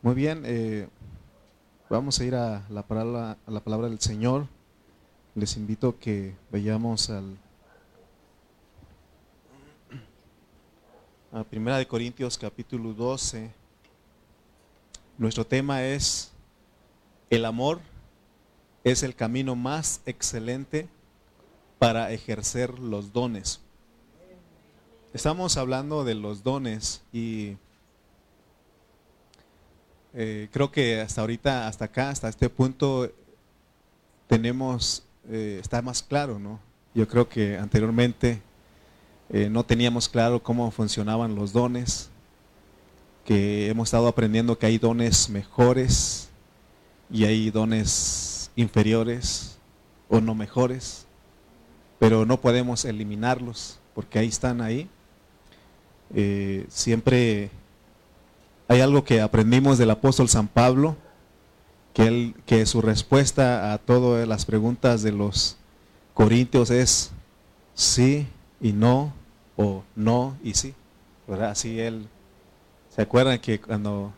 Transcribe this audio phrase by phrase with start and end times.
[0.00, 0.88] Muy bien, eh,
[1.90, 4.46] vamos a ir a la, palabra, a la palabra del Señor.
[5.34, 7.36] Les invito a que vayamos al
[11.32, 13.50] a Primera de Corintios capítulo 12.
[15.18, 16.32] Nuestro tema es
[17.28, 17.80] el amor
[18.84, 20.88] es el camino más excelente
[21.78, 23.60] para ejercer los dones.
[25.12, 27.56] Estamos hablando de los dones y
[30.20, 33.08] eh, creo que hasta ahorita, hasta acá, hasta este punto,
[34.26, 36.58] tenemos, eh, está más claro, ¿no?
[36.92, 38.42] Yo creo que anteriormente
[39.30, 42.10] eh, no teníamos claro cómo funcionaban los dones,
[43.24, 46.30] que hemos estado aprendiendo que hay dones mejores
[47.12, 49.56] y hay dones inferiores
[50.08, 51.06] o no mejores,
[52.00, 54.90] pero no podemos eliminarlos porque ahí están ahí.
[56.70, 57.52] siempre
[58.68, 60.94] hay algo que aprendimos del apóstol San Pablo,
[61.94, 65.56] que, él, que su respuesta a todas las preguntas de los
[66.12, 67.10] corintios es
[67.74, 68.28] sí
[68.60, 69.14] y no,
[69.56, 70.74] o no y sí.
[71.26, 71.50] ¿verdad?
[71.50, 72.08] Así él,
[72.94, 74.12] ¿se acuerdan que cuando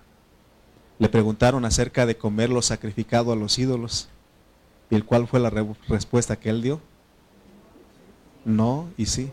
[0.99, 4.09] le preguntaron acerca de comer lo sacrificado a los ídolos?
[4.91, 6.81] ¿Y el cuál fue la respuesta que él dio?
[8.45, 9.31] No y sí.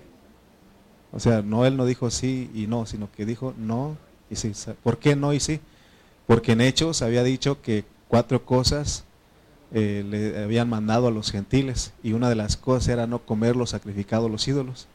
[1.12, 3.98] O sea, no él no dijo sí y no, sino que dijo no
[4.30, 5.60] y sí, ¿Por qué no y sí?
[6.26, 9.06] Porque en Hechos había dicho que cuatro cosas
[9.74, 13.56] eh, le habían mandado a los gentiles y una de las cosas era no comer
[13.56, 14.88] los sacrificados los ídolos.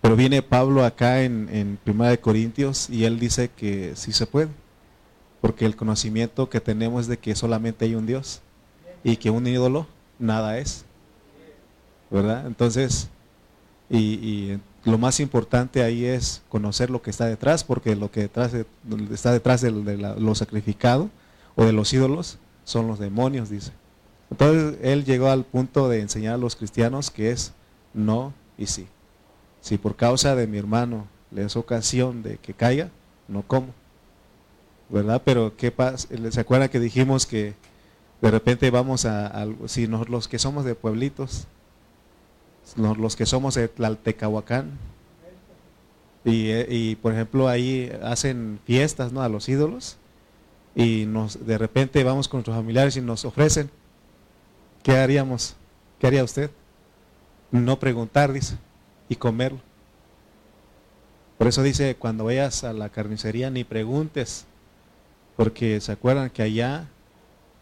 [0.00, 4.26] Pero viene Pablo acá en, en Primera de Corintios y él dice que sí se
[4.26, 4.50] puede,
[5.40, 8.40] porque el conocimiento que tenemos es de que solamente hay un Dios
[9.02, 9.86] y que un ídolo
[10.18, 10.84] nada es,
[12.10, 12.46] ¿verdad?
[12.46, 13.08] Entonces,
[13.88, 18.20] y, y lo más importante ahí es conocer lo que está detrás, porque lo que
[18.20, 18.52] detrás
[19.12, 21.10] está detrás de, lo sacrificado
[21.56, 23.72] o de los ídolos son los demonios, dice.
[24.30, 27.52] Entonces él llegó al punto de enseñar a los cristianos que es
[27.92, 28.86] no y sí.
[29.60, 32.90] Si por causa de mi hermano le es ocasión de que caiga,
[33.28, 33.68] no como.
[34.90, 35.22] ¿Verdad?
[35.24, 36.08] Pero ¿qué pasa?
[36.30, 37.54] ¿Se acuerdan que dijimos que
[38.20, 41.46] de repente vamos a, si nos, los que somos de pueblitos,
[42.76, 44.70] los que somos de Tlaltecahuacán.
[46.24, 49.20] Y, eh, y, por ejemplo ahí hacen fiestas ¿no?
[49.20, 49.98] a los ídolos
[50.74, 53.70] y nos de repente vamos con nuestros familiares y nos ofrecen,
[54.82, 55.54] ¿qué haríamos?
[55.98, 56.50] ¿Qué haría usted?
[57.50, 58.56] No preguntar, dice,
[59.08, 59.60] y comerlo.
[61.38, 64.46] Por eso dice, cuando vayas a la carnicería ni preguntes,
[65.36, 66.88] porque se acuerdan que allá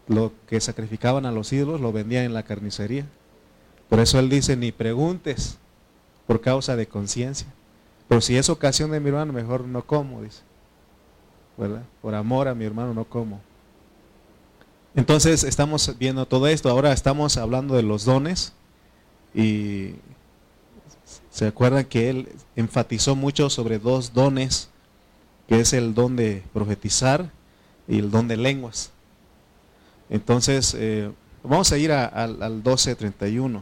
[0.07, 3.05] lo que sacrificaban a los ídolos lo vendían en la carnicería.
[3.89, 5.57] Por eso él dice, ni preguntes
[6.27, 7.47] por causa de conciencia.
[8.07, 10.41] Pero si es ocasión de mi hermano, mejor no como, dice.
[11.57, 11.83] ¿Verdad?
[12.01, 13.41] Por amor a mi hermano no como.
[14.95, 16.69] Entonces estamos viendo todo esto.
[16.69, 18.53] Ahora estamos hablando de los dones.
[19.33, 19.95] Y
[21.29, 24.69] se acuerdan que él enfatizó mucho sobre dos dones,
[25.47, 27.31] que es el don de profetizar
[27.87, 28.91] y el don de lenguas.
[30.09, 31.11] Entonces, eh,
[31.43, 33.61] vamos a ir al 12.31.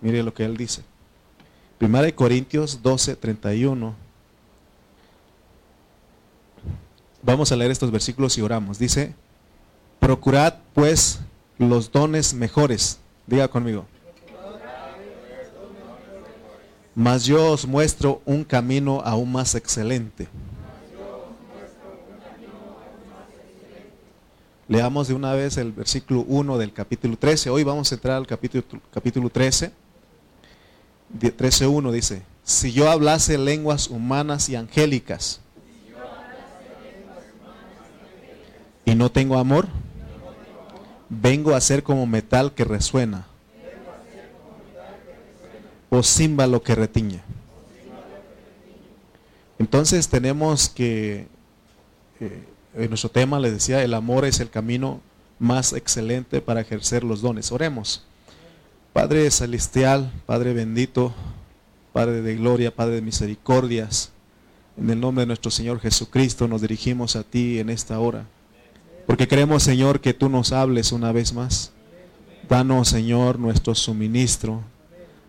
[0.00, 0.82] Mire lo que él dice.
[1.78, 3.94] Primera de Corintios 12, 31.
[7.22, 8.78] Vamos a leer estos versículos y oramos.
[8.78, 9.14] Dice,
[10.00, 11.20] procurad pues
[11.58, 12.98] los dones mejores.
[13.26, 13.86] Diga conmigo.
[16.94, 20.26] Mas yo os muestro un camino aún más excelente.
[24.68, 27.48] Leamos de una vez el versículo 1 del capítulo 13.
[27.48, 28.62] Hoy vamos a entrar al capítulo,
[28.92, 29.72] capítulo 13.
[31.18, 35.40] 13.1 dice, si yo hablase lenguas humanas y angélicas
[38.84, 39.68] y no tengo amor,
[41.08, 43.26] vengo a ser como metal que resuena
[45.88, 47.22] o címbalo que retiñe.
[49.58, 51.26] Entonces tenemos que,
[52.20, 52.44] eh,
[52.78, 55.00] en nuestro tema les decía, el amor es el camino
[55.38, 57.52] más excelente para ejercer los dones.
[57.52, 58.04] Oremos.
[58.92, 61.12] Padre celestial, Padre bendito,
[61.92, 64.12] Padre de gloria, Padre de misericordias,
[64.76, 68.26] en el nombre de nuestro Señor Jesucristo nos dirigimos a ti en esta hora.
[69.06, 71.72] Porque queremos, Señor, que tú nos hables una vez más.
[72.48, 74.62] Danos, Señor, nuestro suministro.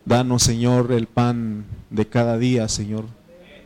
[0.05, 3.05] Danos, Señor, el pan de cada día, Señor.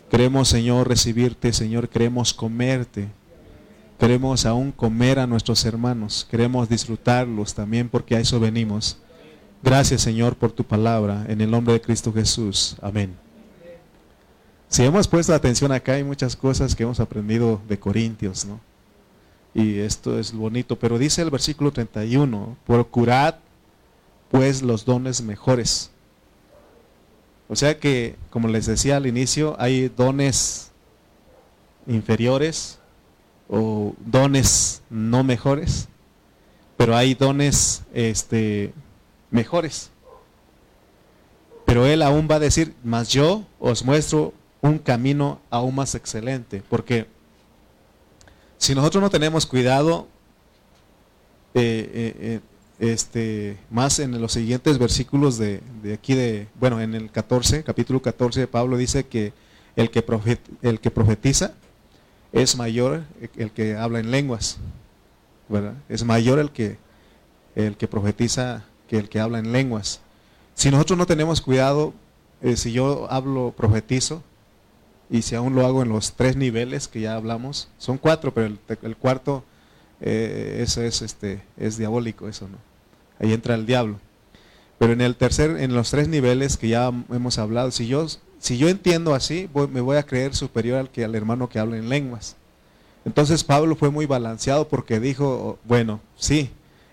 [0.09, 1.89] Queremos, Señor, recibirte, Señor.
[1.89, 3.07] Queremos comerte.
[4.03, 6.27] Queremos aún comer a nuestros hermanos.
[6.29, 8.97] Queremos disfrutarlos también porque a eso venimos.
[9.63, 12.75] Gracias Señor por tu palabra, en el nombre de Cristo Jesús.
[12.81, 13.15] Amén.
[14.67, 18.59] Si hemos puesto atención acá, hay muchas cosas que hemos aprendido de Corintios, ¿no?
[19.53, 23.35] Y esto es bonito, pero dice el versículo 31, procurad
[24.29, 25.91] pues los dones mejores.
[27.47, 30.71] O sea que, como les decía al inicio, hay dones
[31.87, 32.79] inferiores
[33.49, 35.87] o dones no mejores,
[36.77, 38.73] pero hay dones este,
[39.31, 39.89] mejores.
[41.65, 46.63] Pero él aún va a decir, mas yo os muestro un camino aún más excelente,
[46.69, 47.07] porque
[48.57, 50.07] si nosotros no tenemos cuidado,
[51.53, 52.39] eh, eh, eh,
[52.79, 55.61] este, más en los siguientes versículos de,
[55.93, 59.33] aquí de, bueno, en el 14, capítulo 14 de Pablo dice que
[59.75, 60.03] el que,
[60.61, 61.53] el que profetiza
[62.33, 63.03] es mayor
[63.37, 64.57] el que habla en lenguas,
[65.47, 65.75] ¿verdad?
[65.87, 66.77] Es mayor el que,
[67.55, 70.01] el que profetiza que el que habla en lenguas.
[70.55, 71.93] Si nosotros no tenemos cuidado,
[72.41, 74.23] eh, si yo hablo, profetizo,
[75.09, 78.47] y si aún lo hago en los tres niveles que ya hablamos, son cuatro, pero
[78.81, 79.43] el, cuarto,
[80.01, 82.57] eh, eso es, este, es diabólico, eso no.
[83.19, 83.99] Ahí entra el diablo.
[84.79, 88.07] Pero en el tercer, en los tres niveles que ya hemos hablado, si yo
[88.43, 91.77] si yo entiendo así, me voy a creer superior al que al hermano que habla
[91.77, 92.35] en lenguas.
[93.05, 96.49] Entonces Pablo fue muy balanceado porque dijo, bueno, sí,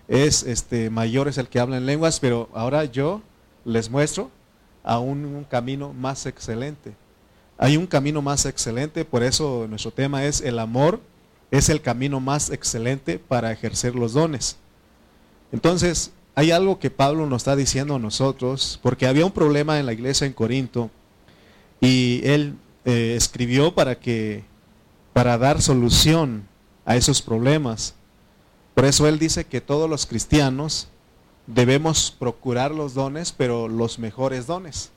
[0.07, 3.21] es este mayor es el que habla en lenguas, pero ahora yo
[3.65, 4.31] les muestro
[4.81, 6.93] a un, camino más excelente.
[7.57, 11.01] Hay un camino más excelente, por eso nuestro tema es el amor
[11.51, 14.55] es el camino más excelente para ejercer los dones.
[15.51, 19.85] Entonces, hay algo que Pablo nos está diciendo a nosotros, porque había un problema en
[19.85, 20.89] la iglesia en Corinto
[21.81, 22.55] y él
[22.85, 24.43] eh, escribió para que,
[25.13, 26.47] para dar solución
[26.85, 27.95] a esos problemas.
[28.75, 30.87] Por eso él dice que todos los cristianos
[31.47, 34.91] debemos procurar los dones, pero los mejores dones.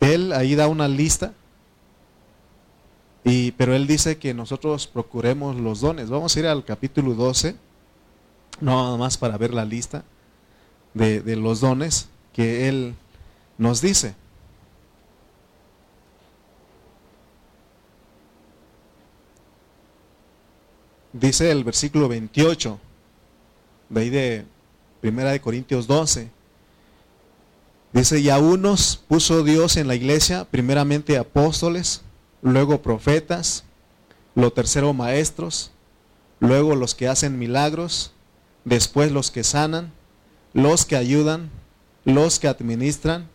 [0.00, 1.32] Él ahí da una lista,
[3.24, 6.10] y, pero él dice que nosotros procuremos los dones.
[6.10, 7.56] Vamos a ir al capítulo 12,
[8.60, 10.04] no nada más para ver la lista
[10.94, 12.94] de, de los dones que él
[13.58, 14.14] nos dice.
[21.18, 22.78] Dice el versículo 28,
[23.88, 24.44] de ahí de
[25.00, 26.30] Primera de Corintios 12.
[27.92, 32.02] Dice, y a unos puso Dios en la iglesia, primeramente apóstoles,
[32.42, 33.64] luego profetas,
[34.34, 35.70] lo tercero maestros,
[36.40, 38.12] luego los que hacen milagros,
[38.64, 39.92] después los que sanan,
[40.52, 41.50] los que ayudan,
[42.04, 43.28] los que administran,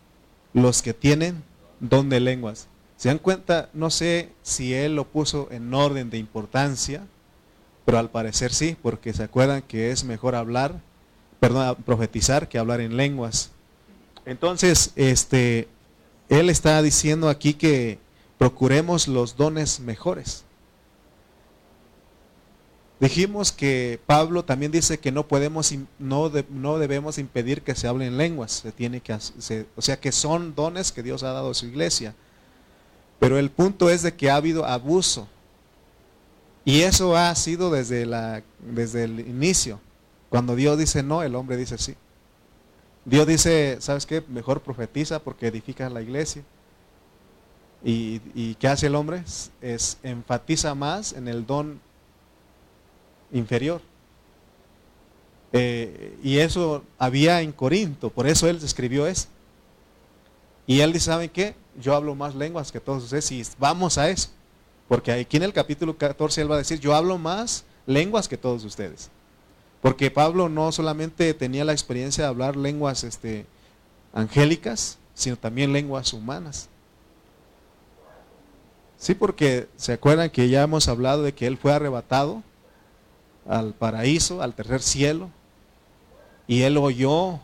[0.54, 1.44] los que tienen
[1.80, 2.68] don de lenguas.
[2.98, 3.70] ¿Se dan cuenta?
[3.74, 7.08] No sé si él lo puso en orden de importancia,
[7.86, 10.80] pero al parecer sí, porque se acuerdan que es mejor hablar,
[11.40, 13.52] perdón, profetizar que hablar en lenguas.
[14.26, 15.68] Entonces, este,
[16.30, 18.00] él está diciendo aquí que
[18.38, 20.46] procuremos los dones mejores.
[23.00, 28.06] Dijimos que Pablo también dice que no podemos, no, no debemos impedir que se hable
[28.06, 28.52] en lenguas.
[28.52, 29.12] Se tiene que,
[29.76, 32.14] o sea que son dones que Dios ha dado a su iglesia.
[33.20, 35.28] Pero el punto es de que ha habido abuso
[36.64, 39.80] y eso ha sido desde, la, desde el inicio.
[40.30, 41.96] Cuando Dios dice no, el hombre dice sí.
[43.04, 44.24] Dios dice, ¿sabes qué?
[44.28, 46.44] Mejor profetiza porque edifica la iglesia.
[47.84, 49.24] ¿Y, y qué hace el hombre?
[49.62, 51.80] Es, enfatiza más en el don
[53.32, 53.82] inferior.
[55.54, 59.28] Eh, y eso había en Corinto, por eso él escribió eso.
[60.68, 61.56] Y él dice, ¿saben qué?
[61.82, 64.30] Yo hablo más lenguas que todos ustedes y vamos a eso.
[64.92, 68.36] Porque aquí en el capítulo 14 él va a decir, yo hablo más lenguas que
[68.36, 69.10] todos ustedes.
[69.82, 73.46] Porque Pablo no solamente tenía la experiencia de hablar lenguas este,
[74.14, 76.68] angélicas, sino también lenguas humanas.
[78.98, 82.44] Sí, porque se acuerdan que ya hemos hablado de que él fue arrebatado
[83.48, 85.30] al paraíso, al tercer cielo,
[86.48, 87.40] y él oyó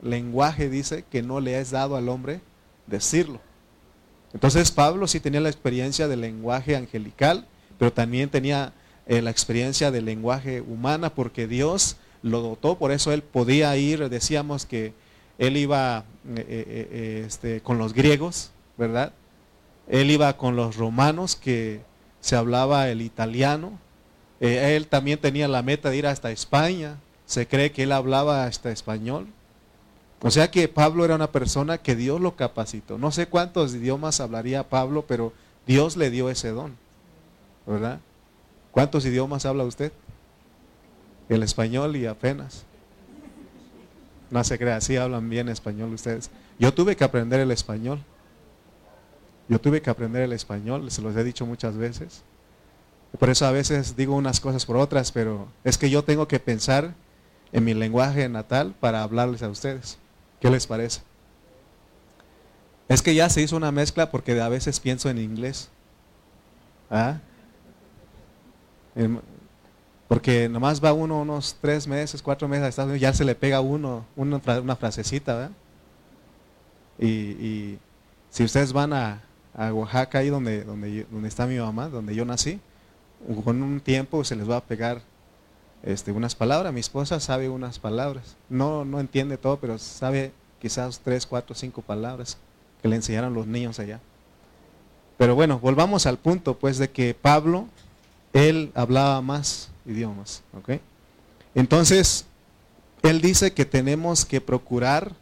[0.00, 2.40] lenguaje, dice, que no le es dado al hombre
[2.86, 3.40] decirlo.
[4.34, 7.46] Entonces Pablo sí tenía la experiencia del lenguaje angelical,
[7.78, 8.72] pero también tenía
[9.06, 14.08] eh, la experiencia del lenguaje humana porque Dios lo dotó, por eso él podía ir,
[14.08, 14.92] decíamos que
[15.38, 16.04] él iba
[16.36, 19.12] eh, eh, este, con los griegos, ¿verdad?
[19.88, 21.82] Él iba con los romanos que
[22.20, 23.78] se hablaba el italiano,
[24.40, 28.70] él también tenía la meta de ir hasta España, se cree que él hablaba hasta
[28.72, 29.28] español,
[30.20, 32.98] o sea que Pablo era una persona que Dios lo capacitó.
[32.98, 35.32] No sé cuántos idiomas hablaría Pablo, pero
[35.66, 36.76] Dios le dio ese don.
[37.66, 38.00] ¿Verdad?
[38.70, 39.92] ¿Cuántos idiomas habla usted?
[41.28, 42.64] El español y apenas.
[44.30, 46.30] No se crea, sí hablan bien español ustedes.
[46.58, 48.00] Yo tuve que aprender el español.
[49.48, 52.22] Yo tuve que aprender el español, se los he dicho muchas veces.
[53.18, 56.40] Por eso a veces digo unas cosas por otras, pero es que yo tengo que
[56.40, 56.94] pensar
[57.52, 59.98] en mi lenguaje natal para hablarles a ustedes.
[60.44, 61.00] ¿Qué les parece?
[62.86, 65.70] Es que ya se hizo una mezcla porque a veces pienso en inglés.
[66.90, 67.16] ¿Ah?
[70.06, 73.34] Porque nomás va uno unos tres meses, cuatro meses a Estados Unidos, ya se le
[73.34, 74.38] pega a uno una,
[74.76, 75.50] frasecita, ¿verdad?
[76.98, 77.78] Y,
[78.28, 79.22] si ustedes van a,
[79.72, 82.60] Oaxaca, ahí donde, donde, donde está mi mamá, donde yo nací,
[83.44, 85.00] con un tiempo se les va a pegar
[85.84, 86.72] este, unas palabras.
[86.72, 88.36] Mi esposa sabe unas palabras.
[88.48, 92.38] No, no entiende todo, pero sabe quizás tres, cuatro, cinco palabras
[92.82, 94.00] que le enseñaron los niños allá.
[95.16, 97.68] Pero bueno, volvamos al punto, pues, de que Pablo,
[98.32, 100.42] él hablaba más idiomas.
[101.54, 102.26] Entonces,
[103.02, 105.12] él dice que tenemos que procurar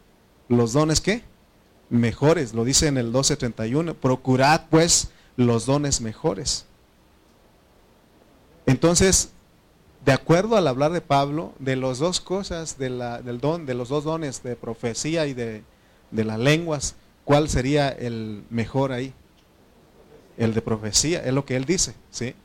[0.47, 1.23] los dones, ¿qué?
[1.89, 6.65] Mejores, lo dice en el 12.31, procurad pues los dones mejores.
[8.65, 9.29] Entonces,
[10.05, 13.73] de acuerdo al hablar de Pablo, de las dos cosas, de la, del don, de
[13.73, 15.63] los dos dones de profecía y de,
[16.11, 19.13] de las lenguas, ¿cuál sería el mejor ahí?
[20.37, 22.35] El de profecía, es lo que él dice, ¿sí?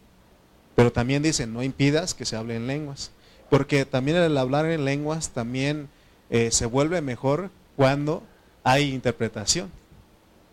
[0.76, 3.10] Pero también dice, no impidas que se hable en lenguas.
[3.50, 5.88] Porque también el hablar en lenguas también
[6.30, 8.22] eh, se vuelve mejor cuando
[8.62, 9.70] hay interpretación.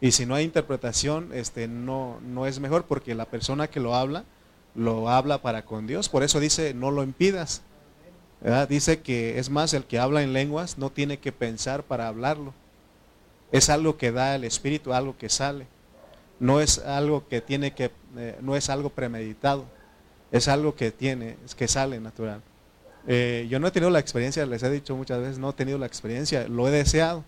[0.01, 3.95] Y si no hay interpretación, este, no, no es mejor porque la persona que lo
[3.95, 4.23] habla,
[4.75, 6.09] lo habla para con Dios.
[6.09, 7.61] Por eso dice, no lo impidas.
[8.69, 12.53] Dice que es más, el que habla en lenguas no tiene que pensar para hablarlo.
[13.51, 15.65] Es algo que da el Espíritu, algo que sale.
[16.39, 19.65] No es algo que tiene que, eh, no es algo premeditado.
[20.31, 22.41] Es algo que tiene, es que sale natural.
[23.07, 25.77] Eh, yo no he tenido la experiencia, les he dicho muchas veces, no he tenido
[25.77, 27.23] la experiencia, lo he deseado,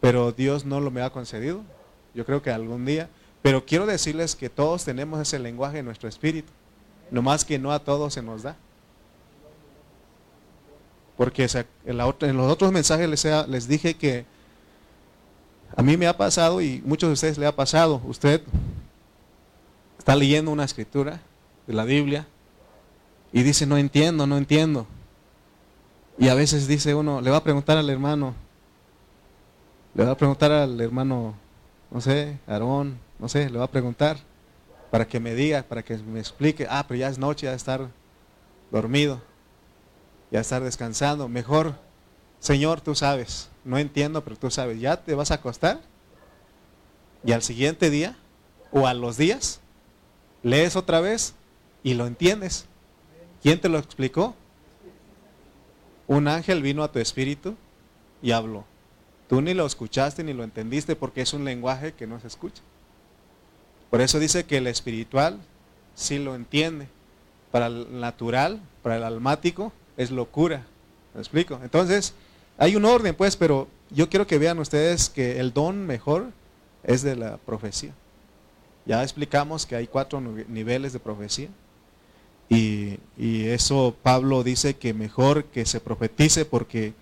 [0.00, 1.62] pero Dios no lo me ha concedido.
[2.14, 3.10] Yo creo que algún día,
[3.42, 6.52] pero quiero decirles que todos tenemos ese lenguaje en nuestro espíritu,
[7.10, 8.56] nomás que no a todos se nos da.
[11.16, 11.48] Porque
[11.84, 13.08] en los otros mensajes
[13.48, 14.26] les, dije que
[15.74, 18.02] a mí me ha pasado y muchos de ustedes le ha pasado.
[18.04, 18.42] Usted
[19.98, 21.20] está leyendo una escritura
[21.66, 22.26] de la Biblia
[23.32, 24.86] y dice, no entiendo, no entiendo.
[26.18, 28.34] Y a veces dice uno, le va a preguntar al hermano,
[29.94, 31.34] le va a preguntar al hermano,
[31.90, 34.18] no sé, Aarón, no sé, le va a preguntar
[34.90, 37.88] para que me diga, para que me explique, ah, pero ya es noche, ya estar
[38.70, 39.20] dormido,
[40.30, 41.74] ya estar descansando, mejor,
[42.40, 45.80] Señor, tú sabes, no entiendo, pero tú sabes, ya te vas a acostar
[47.24, 48.16] y al siguiente día
[48.70, 49.60] o a los días
[50.42, 51.34] lees otra vez
[51.82, 52.66] y lo entiendes.
[53.42, 54.34] ¿Quién te lo explicó?
[56.06, 57.56] Un ángel vino a tu espíritu
[58.22, 58.64] y habló.
[59.28, 62.62] Tú ni lo escuchaste ni lo entendiste porque es un lenguaje que no se escucha.
[63.90, 65.38] Por eso dice que el espiritual
[65.94, 66.88] sí lo entiende.
[67.50, 70.66] Para el natural, para el almático, es locura.
[71.14, 71.58] ¿Me explico?
[71.62, 72.14] Entonces,
[72.58, 76.30] hay un orden, pues, pero yo quiero que vean ustedes que el don mejor
[76.84, 77.92] es de la profecía.
[78.84, 81.48] Ya explicamos que hay cuatro niveles de profecía.
[82.48, 86.94] Y, y, eso Pablo dice que mejor que se profetice porque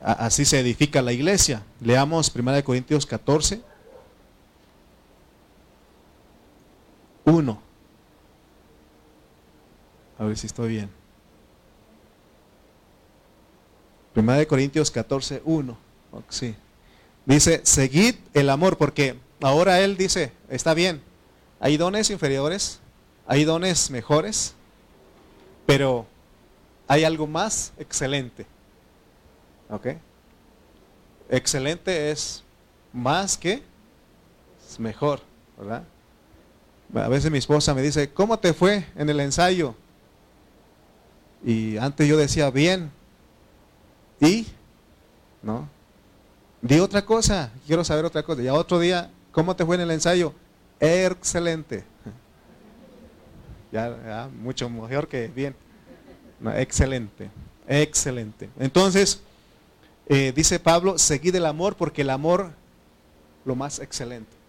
[0.00, 1.62] así se edifica la iglesia.
[1.80, 3.60] Leamos 1 Corintios 14,
[7.24, 7.62] 1.
[10.18, 10.90] A ver si estoy bien.
[14.12, 15.78] Primera de Corintios 14, 1.
[16.28, 16.54] Sí.
[17.24, 21.02] Dice, seguid el amor, porque ahora él dice, está bien,
[21.60, 22.80] hay dones inferiores,
[23.26, 24.54] hay dones mejores,
[25.66, 26.06] pero
[26.88, 28.46] hay algo más excelente.
[29.68, 29.88] ¿Ok?
[31.28, 32.42] Excelente es
[32.92, 33.62] más que
[34.68, 35.20] es mejor,
[35.56, 35.84] ¿verdad?
[36.94, 39.74] A veces mi esposa me dice, ¿cómo te fue en el ensayo?
[41.44, 42.90] Y antes yo decía, bien.
[44.20, 44.46] ¿Y?
[45.42, 45.68] ¿No?
[46.60, 48.42] Di otra cosa, quiero saber otra cosa.
[48.42, 50.34] Y a otro día, ¿cómo te fue en el ensayo?
[50.78, 51.84] Excelente.
[53.72, 55.54] Ya, mucho mejor que bien.
[56.56, 57.30] excelente,
[57.68, 58.50] excelente.
[58.58, 59.20] Entonces,
[60.08, 62.50] eh, dice Pablo, seguid el amor porque el amor,
[63.44, 64.39] lo más excelente.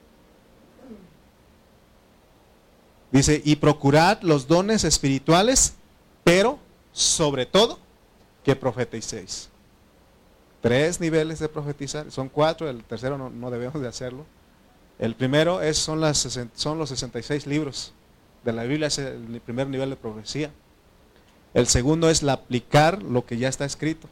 [3.12, 5.76] Dice, y procurad los dones espirituales,
[6.24, 6.60] pero
[6.94, 7.78] sobre todo
[8.44, 9.50] que profeticéis.
[10.62, 14.26] Tres niveles de profetizar, son cuatro, el tercero no, debemos de hacerlo.
[14.98, 17.94] El primero es, son, las, son los 66 libros
[18.46, 20.52] de la Biblia, es el primer nivel de profecía.
[21.54, 24.08] El segundo es aplicar lo que ya está escrito.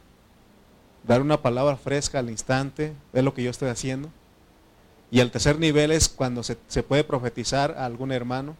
[1.06, 4.10] Dar una palabra fresca al instante, es lo que yo estoy haciendo.
[5.10, 8.56] Y el tercer nivel es cuando se, se puede profetizar a algún hermano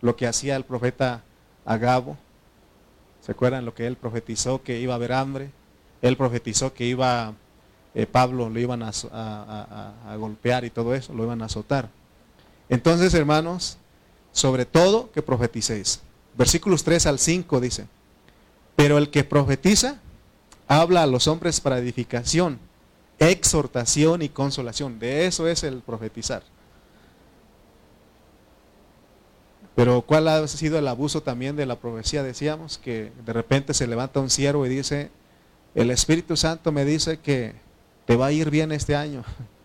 [0.00, 1.22] lo que hacía el profeta
[1.64, 2.16] Agabo.
[3.20, 4.62] ¿Se acuerdan lo que él profetizó?
[4.62, 5.50] Que iba a haber hambre.
[6.02, 7.34] Él profetizó que iba,
[7.94, 11.88] eh, Pablo lo iban a, a golpear y todo eso, lo iban a azotar.
[12.68, 13.78] Entonces, hermanos,
[14.32, 16.00] sobre todo que profeticéis.
[16.36, 17.86] Versículos 3 al 5 dice,
[18.76, 19.98] pero el que profetiza
[20.68, 22.58] habla a los hombres para edificación,
[23.18, 24.98] exhortación y consolación.
[24.98, 26.42] De eso es el profetizar.
[29.76, 32.22] Pero ¿cuál ha sido el abuso también de la profecía?
[32.22, 35.10] Decíamos que de repente se levanta un siervo y dice,
[35.74, 37.54] el Espíritu Santo me dice que
[38.06, 39.22] te va a ir bien este año,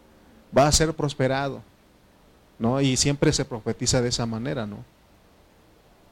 [0.55, 1.63] va a ser prosperado,
[2.59, 2.81] ¿no?
[2.81, 4.83] Y siempre se profetiza de esa manera, ¿no?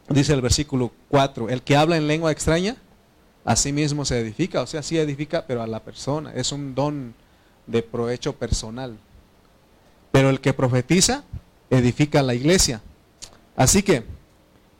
[0.07, 2.77] Dice el versículo 4, el que habla en lengua extraña,
[3.43, 6.73] a sí mismo se edifica, o sea, sí edifica, pero a la persona, es un
[6.73, 7.13] don
[7.67, 8.97] de provecho personal.
[10.11, 11.25] Pero el que profetiza,
[11.69, 12.81] edifica a la iglesia.
[13.59, 14.05] Así que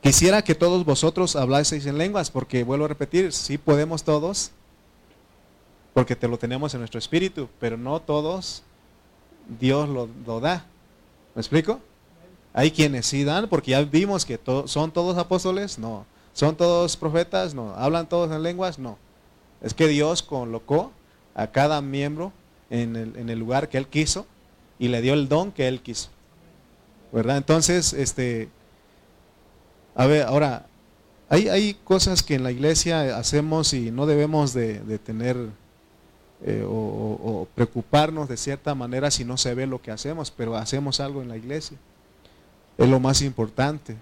[0.01, 4.51] quisiera que todos vosotros hablaseis en lenguas, porque vuelvo a repetir, sí podemos todos,
[5.93, 8.63] porque te lo tenemos en nuestro espíritu, pero no todos
[9.59, 10.65] Dios lo, da.
[11.35, 11.81] ¿Me explico?
[12.53, 16.05] Hay quienes sí dan, porque ya vimos que son todos apóstoles, no.
[16.31, 17.75] Son todos profetas, no.
[17.75, 18.97] Hablan todos en lenguas, no.
[19.61, 20.93] Es que Dios colocó
[21.35, 22.31] a cada miembro
[22.69, 24.25] en el, en el lugar que Él quiso
[24.79, 26.07] y le dio el don que Él quiso.
[27.11, 27.35] ¿Verdad?
[27.35, 28.47] Entonces, este,
[29.99, 30.65] a ver, ahora,
[31.27, 35.35] hay, hay cosas que en la iglesia hacemos y no debemos de, tener
[36.45, 41.01] eh, o, preocuparnos de cierta manera si no se ve lo que hacemos, pero hacemos
[41.01, 41.77] algo en la iglesia.
[42.77, 43.97] Es lo más importante.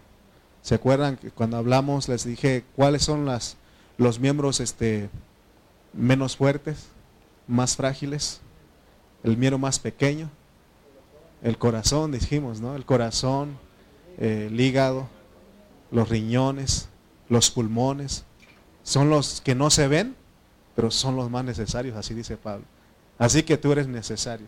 [0.61, 3.57] ¿Se acuerdan que cuando hablamos les dije cuáles son las,
[3.97, 5.09] los miembros este,
[5.93, 6.89] menos fuertes,
[7.47, 8.39] más frágiles?
[9.23, 10.29] El miembro más pequeño,
[11.41, 12.75] el corazón, dijimos, ¿no?
[12.75, 13.57] El corazón,
[14.19, 15.16] eh, el hígado,
[15.91, 16.89] los riñones,
[17.29, 18.23] los pulmones,
[18.83, 20.15] son los que no se ven,
[20.75, 22.65] pero son los más necesarios, así dice Pablo.
[23.17, 24.47] Así que tú eres necesario.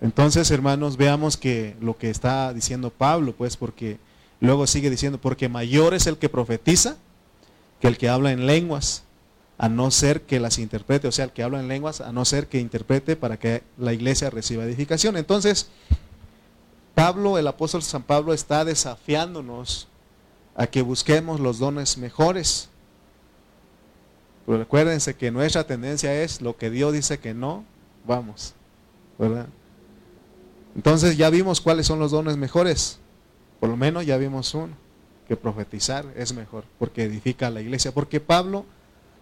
[0.00, 3.98] Entonces, hermanos, veamos que lo que está diciendo Pablo, pues porque
[4.40, 6.96] luego sigue diciendo, porque mayor es el que profetiza
[7.80, 9.04] que el que habla en lenguas,
[9.56, 12.24] a no ser que las interprete, o sea, el que habla en lenguas, a no
[12.24, 15.16] ser que interprete para que la iglesia reciba edificación.
[15.16, 15.68] Entonces,
[16.98, 19.86] Pablo, el apóstol San Pablo está desafiándonos
[20.56, 22.70] a que busquemos los dones mejores.
[24.44, 27.64] Pero recuérdense que nuestra tendencia es lo que Dios dice que no,
[28.04, 28.52] vamos,
[29.16, 29.46] ¿verdad?
[30.74, 32.98] Entonces ya vimos cuáles son los dones mejores.
[33.60, 34.74] Por lo menos ya vimos uno,
[35.28, 37.92] que profetizar es mejor, porque edifica a la iglesia.
[37.92, 38.64] Porque Pablo,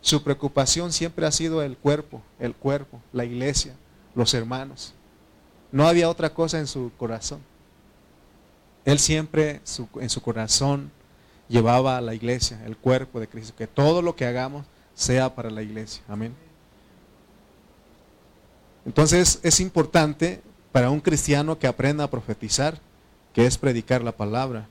[0.01, 3.75] su preocupación siempre ha sido el cuerpo, el cuerpo, la iglesia,
[4.15, 4.95] los hermanos.
[5.73, 7.41] No había otra cosa en su corazón.
[8.87, 9.61] Él siempre
[10.01, 10.93] en su corazón
[11.49, 15.51] llevaba a la iglesia, el cuerpo de Cristo, que todo lo que hagamos sea para
[15.51, 16.03] la iglesia.
[16.09, 16.35] Amén.
[18.87, 22.79] Entonces es importante para un cristiano que aprenda a profetizar,
[23.35, 24.69] que es predicar la palabra.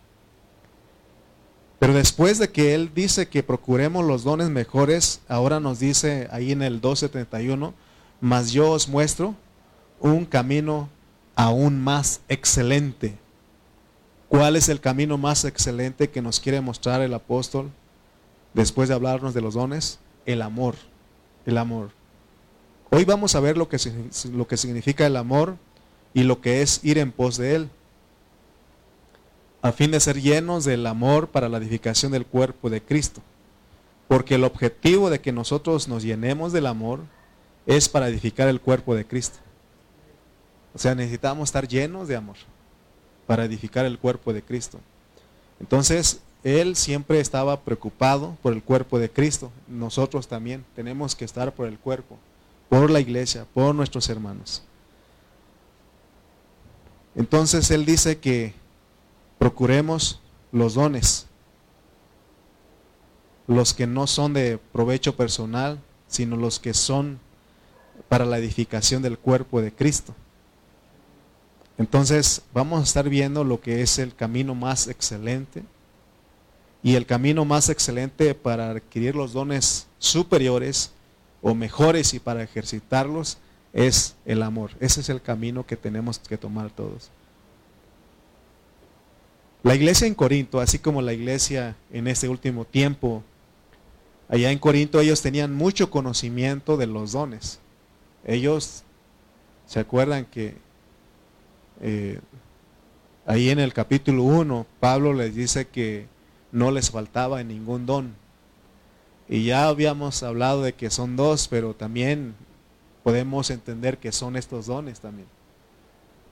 [1.78, 6.54] Pero después de que él dice que procuremos los dones mejores, ahora nos dice ahí
[6.54, 7.74] en el 12:31,
[8.22, 9.36] mas yo os muestro
[10.00, 10.88] un camino
[11.36, 13.25] aún más excelente
[14.28, 17.72] ¿Cuál es el camino más excelente que nos quiere mostrar el apóstol
[18.54, 20.00] después de hablarnos de los dones?
[20.26, 20.76] El amor,
[21.46, 21.92] el amor.
[22.90, 23.78] Hoy vamos a ver lo que,
[24.34, 25.58] lo que significa el amor
[26.14, 27.70] y lo que es ir en pos de él,
[29.62, 33.22] a fin de ser llenos del amor para la edificación del cuerpo de Cristo.
[34.08, 37.02] Porque el objetivo de que nosotros nos llenemos del amor
[37.66, 39.40] es para edificar el cuerpo de Cristo.
[40.74, 42.38] O sea, necesitamos estar llenos de amor
[43.28, 44.80] para edificar el cuerpo de Cristo.
[45.60, 49.52] Entonces, él siempre estaba preocupado por el cuerpo de Cristo.
[49.68, 52.18] Nosotros también tenemos que estar por el cuerpo,
[52.70, 54.62] por la iglesia, por nuestros hermanos.
[57.16, 58.54] Entonces, él dice que
[59.40, 60.20] procuremos
[60.52, 61.28] los dones,
[63.48, 67.20] los que no son de provecho personal, sino los que son
[68.08, 70.14] para la edificación del cuerpo de Cristo.
[71.78, 75.64] Entonces vamos a estar viendo lo que es el camino más excelente.
[76.82, 80.92] Y el camino más excelente para adquirir los dones superiores
[81.42, 83.40] o mejores y para ejercitarlos
[83.74, 84.72] es el amor.
[84.80, 87.10] Ese es el camino que tenemos que tomar todos.
[89.64, 93.24] La iglesia en Corinto, así como la iglesia en este último tiempo,
[94.30, 97.60] allá en Corinto ellos tenían mucho conocimiento de los dones.
[98.26, 98.84] Ellos
[99.66, 100.56] se acuerdan que
[101.82, 102.20] eh,
[103.28, 106.06] Ahí en el capítulo 1, Pablo les dice que
[106.52, 108.14] no les faltaba ningún don.
[109.28, 112.36] Y ya habíamos hablado de que son dos, pero también
[113.04, 115.28] podemos entender que son estos dones también.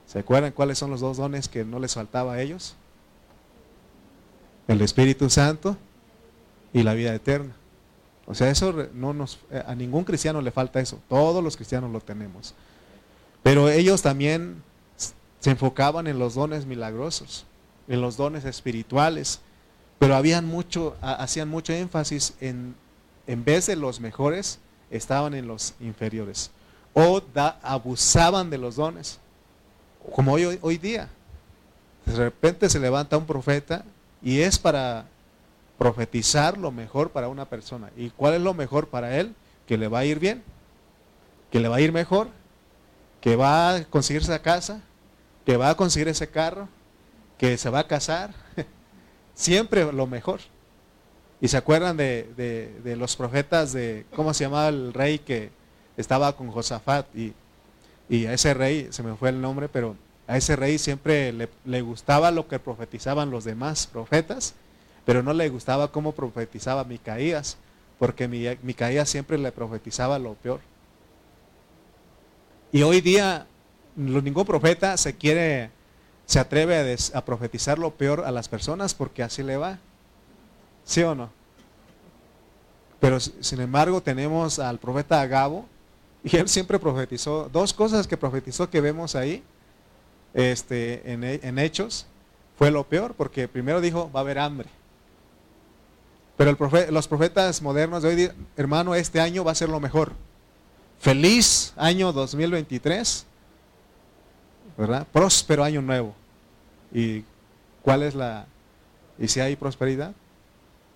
[0.06, 2.76] ¿Se acuerdan cuáles son los dos dones que no les faltaba a ellos?
[4.68, 5.76] El Espíritu Santo
[6.72, 7.56] y la vida eterna.
[8.26, 11.00] O sea, eso no nos a ningún cristiano le falta eso.
[11.08, 12.54] Todos los cristianos lo tenemos.
[13.42, 14.62] Pero ellos también
[15.44, 17.44] se enfocaban en los dones milagrosos,
[17.86, 19.40] en los dones espirituales,
[19.98, 22.74] pero habían mucho, hacían mucho énfasis en,
[23.26, 24.58] en vez de los mejores,
[24.90, 26.50] estaban en los inferiores.
[26.94, 27.20] O
[27.62, 29.18] abusaban de los dones,
[30.14, 31.10] como hoy, hoy día.
[32.06, 33.84] De repente se levanta un profeta
[34.22, 35.04] y es para
[35.76, 37.90] profetizar lo mejor para una persona.
[37.98, 39.34] ¿Y cuál es lo mejor para él?
[39.66, 40.42] Que le va a ir bien,
[41.52, 42.28] que le va a ir mejor,
[43.20, 44.80] que va a conseguirse esa casa,
[45.44, 46.68] que va a conseguir ese carro,
[47.38, 48.32] que se va a casar,
[49.34, 50.40] siempre lo mejor.
[51.40, 55.50] Y se acuerdan de, los profetas de, ¿cómo se llamaba el rey que
[55.96, 57.06] estaba con Josafat?
[57.14, 57.34] Y,
[58.26, 61.82] a ese rey, se me fue el nombre, pero a ese rey siempre le, le,
[61.82, 64.54] gustaba lo que profetizaban los demás profetas,
[65.04, 67.58] pero no le gustaba cómo profetizaba Micaías,
[67.98, 68.28] porque
[68.62, 70.60] Micaías siempre le profetizaba lo peor.
[72.72, 73.46] Y hoy día
[73.96, 75.70] ningún profeta se quiere,
[76.26, 79.78] se atreve a, profetizar lo peor a las personas porque así le va.
[80.84, 81.30] ¿Sí o no?
[83.00, 85.66] Pero sin embargo tenemos al profeta Agabo
[86.22, 89.42] y él siempre profetizó dos cosas que profetizó que vemos ahí
[90.32, 92.06] este, en, en Hechos.
[92.56, 94.68] Fue lo peor porque primero dijo va a haber hambre.
[96.36, 96.56] Pero
[96.90, 100.12] los profetas modernos de hoy, hermano, este año va a ser lo mejor.
[100.98, 103.26] Feliz año 2023
[104.76, 105.06] ¿verdad?
[105.12, 106.14] Próspero año nuevo.
[106.92, 107.24] ¿Y
[107.82, 108.46] cuál es la...
[109.18, 110.12] y si hay prosperidad?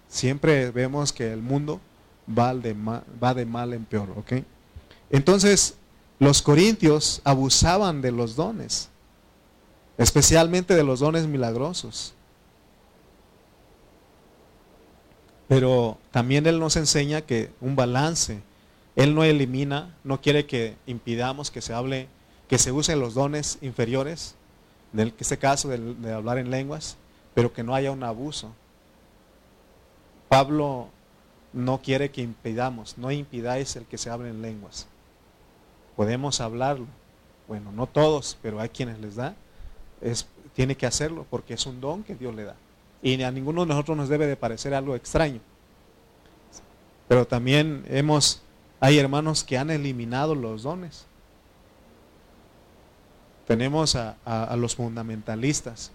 [0.09, 1.81] Siempre vemos que el mundo
[2.37, 4.45] va de mal, va de mal en peor, ¿ok?
[5.11, 5.77] Entonces,
[6.19, 8.88] los corintios abusaban de los dones,
[9.97, 12.14] especialmente de los dones milagrosos.
[15.47, 18.43] Pero también Él nos enseña que un balance,
[18.97, 22.09] Él no elimina, no quiere que impidamos que se hable
[22.49, 24.35] que se usen los dones inferiores,
[24.97, 26.97] en este caso de, hablar en lenguas,
[27.35, 28.53] pero que no haya un abuso.
[30.29, 30.89] Pablo
[31.53, 34.87] no quiere que impidamos, no impidáis el que se hable en lenguas.
[35.95, 36.87] Podemos hablarlo,
[37.47, 39.35] bueno, no todos, pero hay quienes les da,
[40.55, 42.57] tiene que hacerlo porque es un don que Dios le da.
[43.03, 45.41] Y a ninguno de nosotros nos debe de parecer algo extraño.
[47.07, 48.43] Pero también hemos,
[48.81, 51.08] hay hermanos que han eliminado los dones
[53.49, 55.91] tenemos a, los fundamentalistas.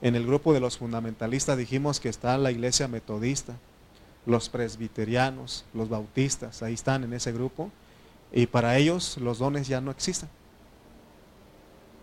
[0.00, 3.54] En el grupo de los fundamentalistas dijimos que está la iglesia metodista,
[4.24, 7.72] los presbiterianos, los bautistas, ahí están en ese grupo.
[8.32, 10.28] Y para ellos los dones ya no existen.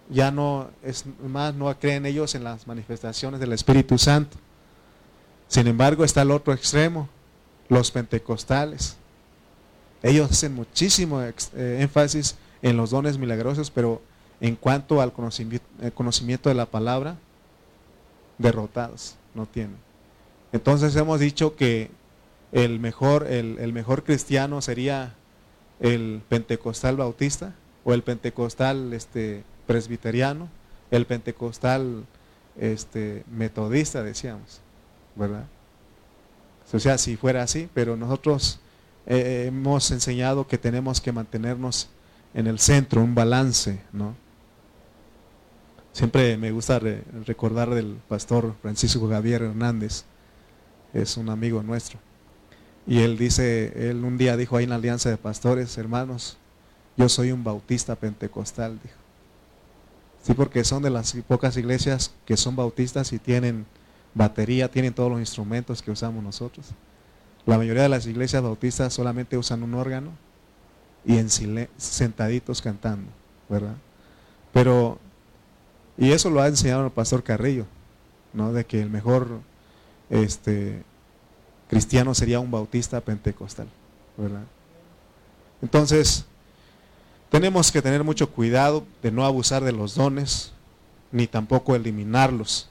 [0.10, 4.36] Ya no, es más, no creen ellos en las manifestaciones del Espíritu Santo.
[5.48, 7.08] Sin embargo, está el otro extremo,
[7.70, 8.98] los pentecostales.
[10.04, 11.34] Ellos hacen muchísimo eh,
[11.80, 14.02] énfasis en los dones milagrosos, pero
[14.42, 17.16] en cuanto al conocimiento, de la palabra,
[18.40, 19.78] derrotados, no tienen.
[20.52, 21.92] Entonces hemos dicho que
[22.52, 25.14] el mejor, el, mejor cristiano sería
[25.80, 27.54] el pentecostal bautista
[27.86, 30.50] o el pentecostal este, presbiteriano,
[30.90, 32.06] el pentecostal
[32.58, 34.60] este, metodista, decíamos,
[35.16, 35.46] ¿verdad?
[36.74, 38.60] O sea, si fuera así, pero nosotros
[39.06, 41.90] eh, hemos enseñado que tenemos que mantenernos
[42.34, 44.16] en el centro, un balance, ¿no?
[45.94, 46.80] Siempre me gusta
[47.26, 50.06] recordar del pastor Francisco Javier Hernández,
[50.94, 52.00] es un amigo nuestro.
[52.88, 56.38] Y él dice, él un día dijo ahí en la Alianza de Pastores, hermanos,
[56.98, 58.96] yo soy un bautista pentecostal, dijo.
[60.24, 63.66] Sí, porque son de las pocas iglesias que son bautistas y tienen
[64.14, 66.68] batería, tienen todos los instrumentos que usamos nosotros.
[67.46, 70.12] La mayoría de las iglesias bautistas solamente usan un órgano
[71.04, 73.10] y en sentaditos cantando,
[73.50, 73.76] ¿verdad?
[74.54, 75.00] Pero
[76.02, 77.68] y eso lo ha enseñado el pastor Carrillo,
[78.34, 78.52] ¿no?
[78.54, 79.40] De que el mejor
[80.10, 80.82] este,
[81.70, 83.68] cristiano sería un bautista pentecostal,
[84.18, 84.42] ¿verdad?
[85.62, 86.26] Entonces,
[87.30, 90.54] tenemos que tener mucho cuidado de no abusar de los dones,
[91.12, 92.68] ni tampoco eliminarlos.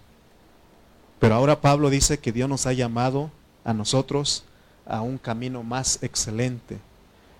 [1.20, 3.30] Pero ahora Pablo dice que Dios nos ha llamado
[3.62, 4.42] a nosotros
[4.86, 6.78] a un camino más excelente.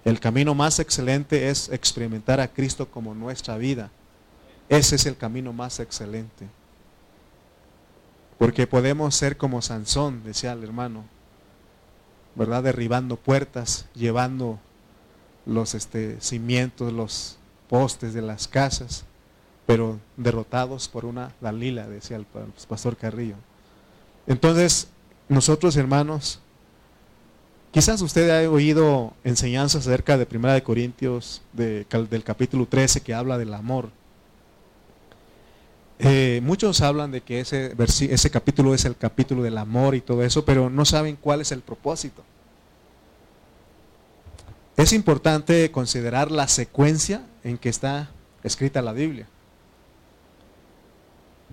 [0.04, 3.90] El camino más excelente es experimentar a Cristo como nuestra vida
[4.70, 6.48] ese es el camino más excelente.
[8.38, 11.04] Porque podemos ser como Sansón, decía el hermano,
[12.36, 12.62] ¿verdad?
[12.62, 14.58] Derribando puertas, llevando
[15.44, 17.36] los este, cimientos, los
[17.68, 19.04] postes de las casas,
[19.66, 22.24] pero derrotados por una Dalila, decía el
[22.68, 23.36] pastor Carrillo.
[24.28, 24.86] Entonces,
[25.28, 26.38] nosotros hermanos,
[27.72, 33.36] quizás usted haya oído enseñanzas acerca de Primera de Corintios, del capítulo 13, que habla
[33.36, 33.90] del amor.
[36.02, 40.22] Eh, muchos hablan de que ese, ese capítulo es el capítulo del amor y todo
[40.24, 42.24] eso, pero no saben cuál es el propósito.
[44.78, 48.08] Es importante considerar la secuencia en que está
[48.42, 49.26] escrita la Biblia.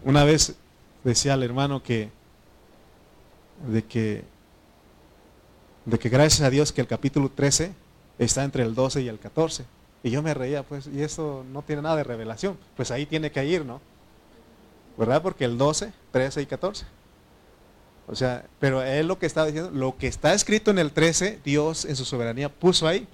[0.05, 0.55] Una vez
[1.03, 2.09] decía al hermano que
[3.69, 4.23] de que
[5.83, 7.73] de que gracias a Dios que el capítulo 13
[8.17, 9.65] está entre el 12 y el 14.
[10.03, 12.57] Y yo me reía, pues, y eso no tiene nada de revelación.
[12.77, 13.81] Pues ahí tiene que ir, ¿no?
[14.97, 15.21] ¿Verdad?
[15.21, 16.85] Porque el 12, 13 y 14.
[18.07, 21.41] O sea, pero es lo que estaba diciendo, lo que está escrito en el 13,
[21.43, 23.07] Dios en su soberanía puso ahí.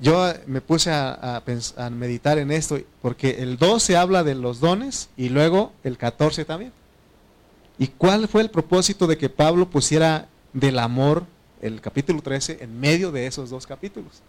[0.00, 1.42] Yo me puse a,
[1.76, 6.44] a, meditar en esto, porque el 12 habla de los dones y luego el 14
[6.44, 6.72] también.
[7.78, 11.24] ¿Y cuál fue el propósito de que Pablo pusiera del amor
[11.62, 14.20] el capítulo 13 en medio de esos dos capítulos?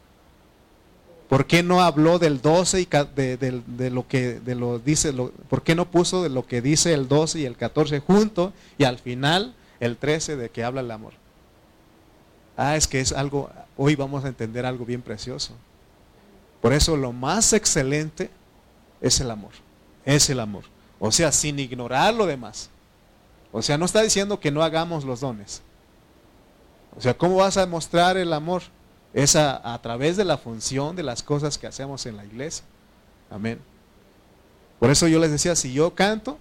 [1.29, 5.11] ¿Por qué no habló del 12 y de, lo que de lo dice?
[5.13, 8.83] ¿Por qué no puso de lo que dice el 12 y el 14 junto y
[8.83, 11.13] al final el 13 de que habla el amor?
[12.57, 15.53] Ah, es que es algo, hoy vamos a entender algo bien precioso.
[16.61, 18.29] Por eso lo más excelente
[19.01, 19.51] es el amor,
[20.05, 20.63] es el amor.
[20.99, 22.69] O sea, sin ignorar lo demás.
[23.51, 25.61] O sea, no está diciendo que no hagamos los dones.
[26.97, 28.61] O sea, ¿cómo vas a mostrar el amor?
[29.15, 32.65] Es a, través de la función de las cosas que hacemos en la iglesia.
[33.31, 33.61] Amén.
[34.77, 36.37] Por eso yo les decía, si yo canto,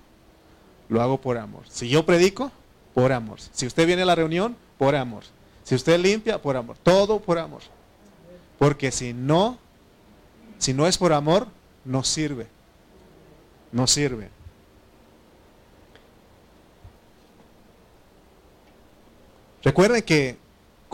[0.89, 1.63] lo hago por amor.
[1.71, 2.51] Si yo predico,
[2.93, 3.39] por amor.
[3.53, 5.23] Si usted viene a la reunión, por amor.
[5.63, 6.77] Si usted limpia, por amor.
[6.83, 7.63] Todo por amor.
[8.59, 9.57] Porque si no,
[10.59, 11.47] si no es por amor,
[11.85, 12.49] no sirve.
[13.71, 14.31] No sirve.
[19.63, 20.44] Recuerden que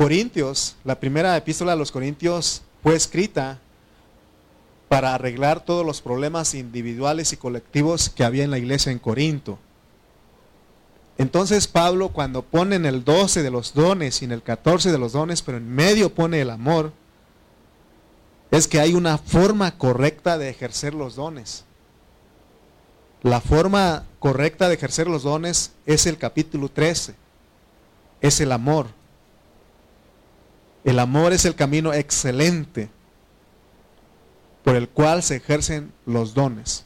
[0.01, 3.59] Corintios, la primera epístola a los Corintios fue escrita
[4.89, 9.59] para arreglar todos los problemas individuales y colectivos que había en la iglesia en Corinto.
[11.19, 14.97] Entonces Pablo cuando pone en el 12 de los dones y en el 14 de
[14.97, 16.95] los dones, pero en medio pone el amor,
[18.51, 21.67] es que hay una forma correcta de ejercer los dones.
[23.21, 27.15] La forma correcta de ejercer los dones es el capítulo 13,
[28.23, 28.99] es el amor.
[30.85, 32.89] El amor es el camino excelente
[34.65, 36.85] por el cual se ejercen los dones.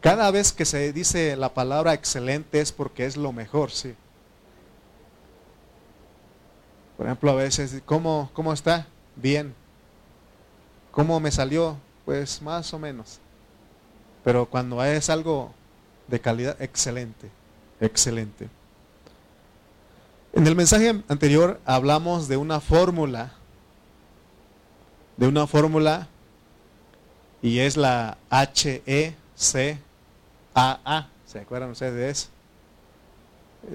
[0.00, 3.94] Cada vez que se dice la palabra excelente es porque es lo mejor, sí.
[6.96, 8.86] Por ejemplo, a veces, ¿cómo, cómo está?
[9.16, 9.54] Bien.
[10.90, 11.76] ¿Cómo me salió?
[12.04, 13.18] Pues más o menos.
[14.22, 15.52] Pero cuando es algo
[16.06, 17.30] de calidad, excelente,
[17.80, 18.48] excelente.
[20.36, 23.34] En el mensaje anterior hablamos de una fórmula,
[25.16, 26.08] de una fórmula
[27.40, 29.14] y es la HECAA.
[31.24, 32.28] ¿Se acuerdan ustedes de eso?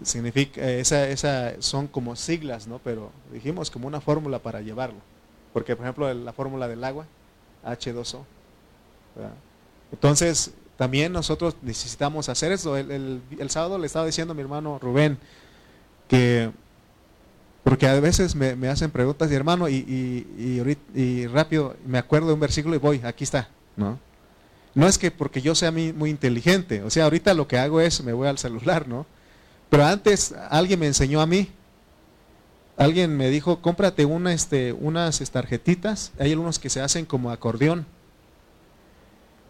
[0.04, 2.80] Significa, esa, esa son como siglas, ¿no?
[2.84, 5.00] Pero dijimos como una fórmula para llevarlo.
[5.54, 7.06] Porque, por ejemplo, la fórmula del agua,
[7.64, 8.20] H2O.
[9.94, 12.76] Entonces, también nosotros necesitamos hacer eso.
[12.76, 15.18] El, el sábado le estaba diciendo a mi hermano Rubén,
[16.10, 16.52] que
[17.64, 22.34] porque a veces me, hacen preguntas y hermano, y, y, y, rápido me acuerdo de
[22.34, 24.00] un versículo y voy, aquí está, ¿no?
[24.74, 28.04] No es que porque yo sea muy inteligente, o sea, ahorita lo que hago es
[28.04, 29.06] me voy al celular, ¿no?
[29.70, 31.50] Pero antes alguien me enseñó a mí,
[32.76, 37.86] alguien me dijo, cómprate una, este, unas tarjetitas, hay algunos que se hacen como acordeón.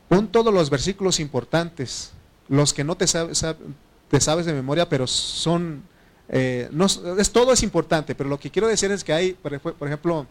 [0.10, 2.12] Pon todos los versículos importantes,
[2.50, 5.84] los que no te, te sabes de memoria, pero son
[6.32, 9.54] eh, no, es, todo es importante, pero lo que quiero decir es que hay, por,
[9.88, 10.28] ejemplo,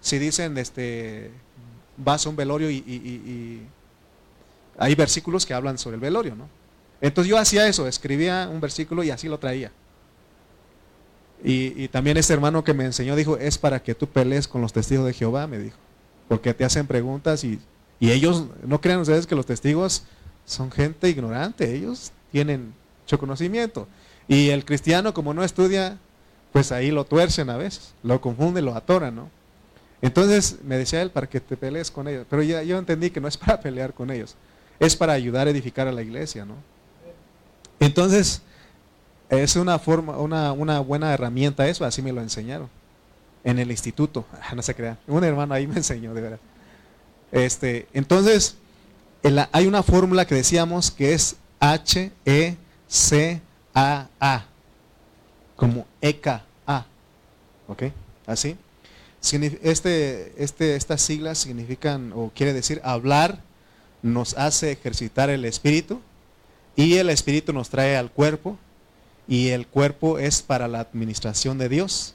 [0.00, 1.30] si dicen, este,
[1.98, 3.62] vas a un velorio y,
[4.80, 6.48] hay versículos que hablan sobre el velorio, ¿no?
[7.00, 9.72] Entonces yo hacía eso, escribía un versículo y así lo traía.
[11.44, 14.72] Y, también este hermano que me enseñó dijo, es para que tú pelees con los
[14.72, 15.76] testigos de Jehová, me dijo.
[16.28, 17.58] Porque te hacen preguntas y,
[18.00, 20.04] y ellos, no crean ustedes que los testigos
[20.46, 23.88] son gente ignorante, ellos tienen mucho conocimiento.
[24.28, 25.98] Y el cristiano, como no estudia,
[26.52, 29.30] pues ahí lo tuercen a veces, lo confunden, lo atoran, ¿no?
[30.00, 32.26] Entonces me decía él para que te pelees con ellos.
[32.28, 34.36] Pero ya, yo entendí que no es para pelear con ellos,
[34.78, 36.54] es para ayudar a edificar a la iglesia, ¿no?
[37.80, 38.42] Entonces,
[39.30, 42.68] es una forma, una, una buena herramienta eso, así me lo enseñaron.
[43.44, 44.98] En el instituto, ah, no se crea.
[45.06, 46.40] Un hermano ahí me enseñó, de verdad.
[47.32, 48.56] Este, entonces,
[49.52, 52.56] hay una fórmula que decíamos que es H, E,
[52.88, 53.40] C,
[53.78, 54.44] A.
[55.56, 56.44] Como EKA.
[57.68, 57.84] ¿Ok?
[58.26, 58.56] Así.
[59.62, 63.42] Este, este, estas siglas significan o quiere decir hablar
[64.00, 66.00] nos hace ejercitar el espíritu
[66.76, 68.56] y el espíritu nos trae al cuerpo
[69.26, 72.14] y el cuerpo es para la administración de Dios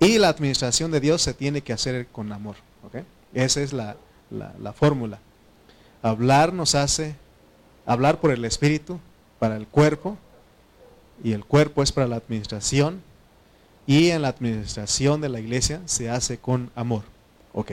[0.00, 2.56] y la administración de Dios se tiene que hacer con amor.
[3.32, 3.96] Esa es la,
[4.30, 5.20] la fórmula.
[6.02, 7.14] Hablar nos hace
[7.86, 9.00] hablar por el espíritu
[9.38, 10.18] para el cuerpo
[11.22, 13.02] y el cuerpo es para la administración
[13.86, 17.04] y en la administración de la iglesia se hace con amor.
[17.52, 17.72] Ok.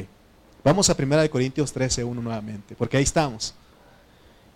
[0.63, 3.53] Vamos a 1 Corintios 13, 1 nuevamente, porque ahí estamos.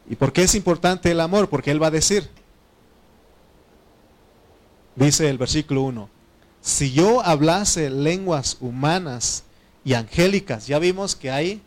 [0.10, 1.50] ¿Y por qué es importante el amor?
[1.50, 2.28] Porque Él va a decir,
[4.96, 6.10] dice el versículo 1,
[6.62, 9.44] si yo hablase lenguas humanas
[9.84, 11.62] y angélicas, ya vimos que hay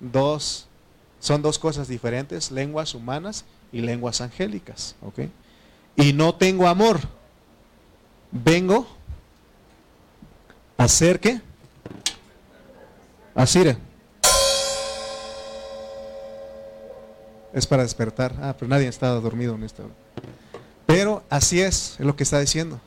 [0.00, 0.66] dos,
[1.20, 5.20] son dos cosas diferentes, lenguas humanas y lenguas angélicas, ¿ok?
[5.96, 7.00] Y no tengo amor,
[8.32, 8.86] vengo
[11.20, 11.40] qué?
[13.34, 13.76] Asire.
[17.52, 18.34] Es para despertar.
[18.40, 19.84] Ah, pero nadie estaba dormido en esta
[20.86, 22.80] Pero así es, es lo que está diciendo.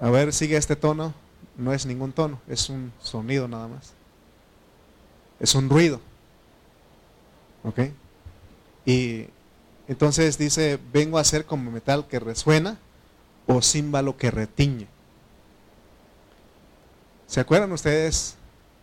[0.00, 1.14] A ver, sigue este tono.
[1.56, 3.92] No es ningún tono, es un sonido nada más.
[5.38, 6.00] Es un ruido.
[7.62, 7.80] ¿Ok?
[8.84, 9.26] Y
[9.88, 12.78] entonces dice, vengo a ser como metal que resuena
[13.46, 14.88] o címbalo que retiñe.
[17.26, 18.36] ¿Se acuerdan ustedes?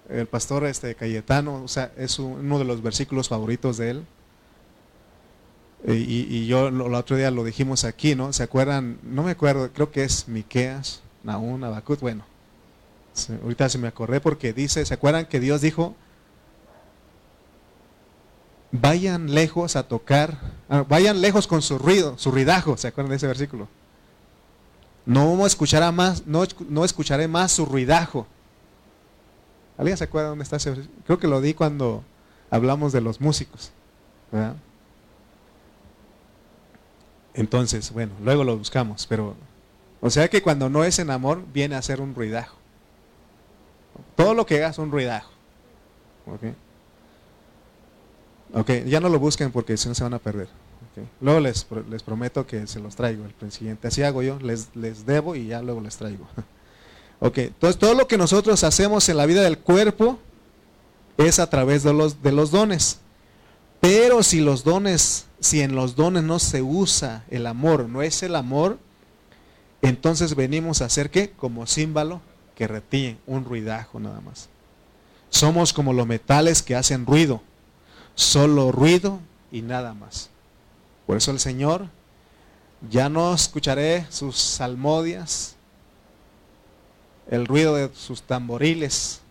[0.10, 4.06] El pastor este Cayetano, o sea, es uno de los versículos favoritos de él.
[5.88, 8.34] Y, yo el otro día lo dijimos aquí, ¿no?
[8.34, 9.00] ¿Se acuerdan?
[9.04, 12.24] No me acuerdo, creo que es Miqueas, Naún, Abacut, bueno.
[13.42, 15.96] ahorita se me acordé porque dice, ¿se acuerdan que Dios dijo,
[18.72, 20.38] vayan lejos a tocar,
[20.70, 23.68] ah, vayan lejos con su ruido, su ridajo, ¿se acuerdan de ese versículo?
[25.06, 28.28] No escuchará más, no, no escucharé más su ruidajo.
[29.78, 32.04] ¿Alguien se acuerda dónde está ese Creo que lo di cuando
[32.52, 33.72] hablamos de los músicos.
[37.34, 39.36] Entonces, bueno, luego lo buscamos, pero
[40.02, 42.56] o sea que cuando no es en amor viene a ser un ruidajo.
[44.16, 45.32] Todo lo que hagas es un ruidajo.
[48.54, 50.48] Ok, ya no lo busquen porque si no se van a perder.
[51.22, 53.88] Luego les, les, prometo que se los traigo el siguiente.
[53.88, 56.28] Así hago yo, les, les debo y ya luego les traigo.
[57.24, 60.18] Ok, entonces todo lo que nosotros hacemos en la vida del cuerpo
[61.18, 62.98] es a través de los, de los dones.
[63.80, 68.24] Pero si los dones, si en los dones no se usa el amor, no es
[68.24, 68.80] el amor,
[69.84, 71.30] entonces venimos a hacer qué?
[71.30, 72.22] Como símbolo
[72.56, 74.50] que retiene un ruidajo nada más.
[75.30, 77.44] Somos como los metales que hacen ruido,
[78.15, 79.19] solo ruido
[79.52, 80.30] y nada más.
[81.06, 81.88] Por eso el Señor,
[82.89, 85.56] ya no escucharé sus salmodias,
[87.30, 89.21] el ruido de sus tamboriles,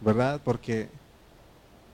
[0.00, 0.40] ¿verdad?
[0.44, 0.88] Porque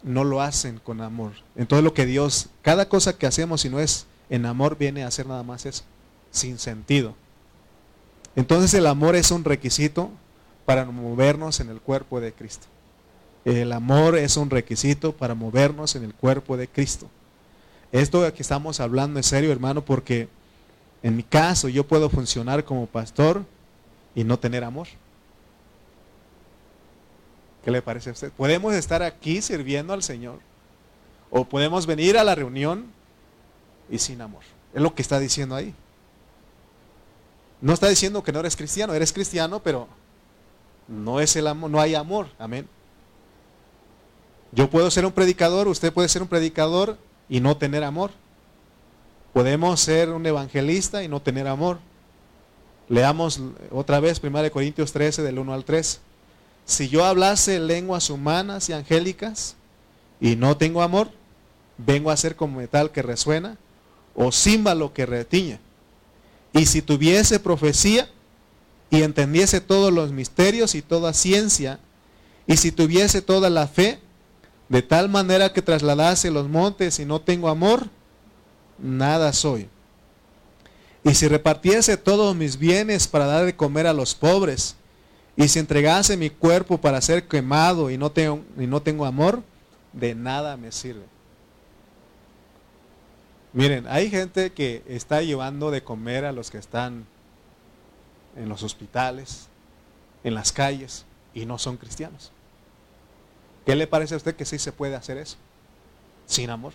[0.02, 1.32] no lo hacen con amor.
[1.56, 5.10] Entonces lo que Dios, cada cosa que hacemos si no es en amor, viene a
[5.10, 5.84] ser nada más eso,
[6.30, 7.14] sin sentido.
[8.36, 10.10] Entonces el amor es un requisito
[10.64, 12.66] para movernos en el cuerpo de Cristo.
[13.44, 17.08] El amor es un requisito para movernos en el cuerpo de Cristo.
[17.92, 20.28] Esto que estamos hablando es serio, hermano, porque
[21.02, 23.44] en mi caso yo puedo funcionar como pastor
[24.14, 24.88] y no tener amor.
[27.64, 28.30] ¿Qué le parece a usted?
[28.32, 30.38] Podemos estar aquí sirviendo al Señor
[31.30, 32.86] o podemos venir a la reunión
[33.90, 34.42] y sin amor.
[34.74, 35.74] Es lo que está diciendo ahí.
[37.60, 39.88] No está diciendo que no eres cristiano, eres cristiano, pero
[40.88, 42.28] no es el amor, no hay amor.
[42.38, 42.66] Amén.
[44.52, 46.98] Yo puedo ser un predicador, usted puede ser un predicador
[47.28, 48.10] y no tener amor.
[49.32, 51.78] Podemos ser un evangelista y no tener amor.
[52.88, 53.40] Leamos
[53.70, 56.00] otra vez 1 Corintios 13 del 1 al 3.
[56.64, 59.54] Si yo hablase lenguas humanas y angélicas
[60.20, 61.10] y no tengo amor,
[61.78, 63.56] vengo a ser como metal que resuena
[64.14, 65.60] o címbalo que retiñe.
[66.52, 68.08] Y si tuviese profecía
[68.90, 71.78] y entendiese todos los misterios y toda ciencia,
[72.48, 74.00] y si tuviese toda la fe,
[74.70, 77.88] de tal manera que trasladase los montes y no tengo amor,
[78.78, 79.68] nada soy.
[81.02, 84.76] Y si repartiese todos mis bienes para dar de comer a los pobres,
[85.36, 89.42] y si entregase mi cuerpo para ser quemado y no tengo, y no tengo amor,
[89.92, 91.04] de nada me sirve.
[93.52, 97.06] Miren, hay gente que está llevando de comer a los que están
[98.36, 99.48] en los hospitales,
[100.22, 102.30] en las calles, y no son cristianos.
[103.66, 105.36] ¿Qué le parece a usted que sí se puede hacer eso?
[106.26, 106.72] Sin amor.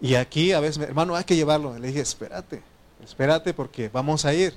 [0.00, 1.76] Y aquí a veces, hermano, hay que llevarlo.
[1.78, 2.62] Le dije, espérate,
[3.04, 4.56] espérate porque vamos a ir.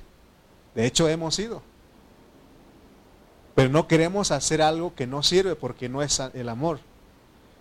[0.74, 1.62] De hecho, hemos ido.
[3.54, 6.78] Pero no queremos hacer algo que no sirve porque no es el amor.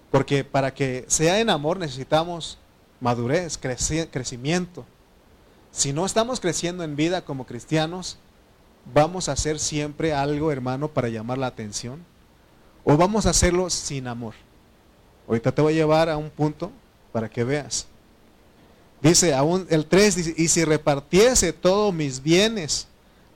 [0.10, 2.58] Porque para que sea en amor necesitamos
[3.00, 4.86] madurez, crecimiento.
[5.72, 8.18] Si no estamos creciendo en vida como cristianos,
[8.94, 12.06] vamos a hacer siempre algo, hermano, para llamar la atención.
[12.84, 14.34] O vamos a hacerlo sin amor.
[15.28, 16.72] Ahorita te voy a llevar a un punto
[17.12, 17.88] para que veas.
[19.02, 22.88] Dice aún el 3 dice, y si repartiese todos mis bienes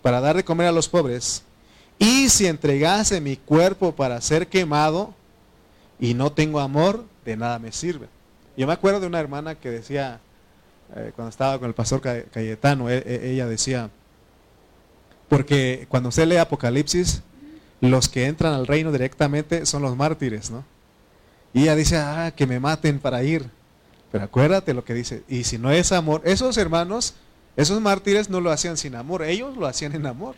[0.02, 1.44] para dar de comer a los pobres,
[1.98, 5.14] y si entregase mi cuerpo para ser quemado
[6.00, 8.08] y no tengo amor, de nada me sirve.
[8.58, 10.20] Yo me acuerdo de una hermana que decía,
[10.96, 13.90] eh, cuando estaba con el pastor Cayetano, e, e, ella decía,
[15.28, 17.22] porque cuando usted lee Apocalipsis,
[17.92, 20.64] los que entran al reino directamente son los mártires, ¿no?
[21.54, 23.50] Y ella dice, ah, que me maten para ir.
[24.12, 27.16] Pero acuérdate lo que dice, y si no es amor, esos hermanos,
[27.56, 30.36] esos mártires no lo hacían sin amor, ellos lo hacían en amor.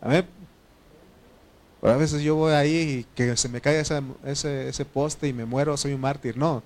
[0.00, 0.26] A ver,
[1.82, 5.44] a veces yo voy ahí y que se me cae ese, ese poste y me
[5.44, 6.36] muero, soy un mártir.
[6.36, 6.62] No,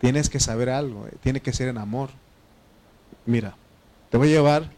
[0.00, 2.10] tienes que saber algo, eh, tiene que ser en amor.
[3.24, 3.54] Mira,
[4.10, 4.70] te voy a llevar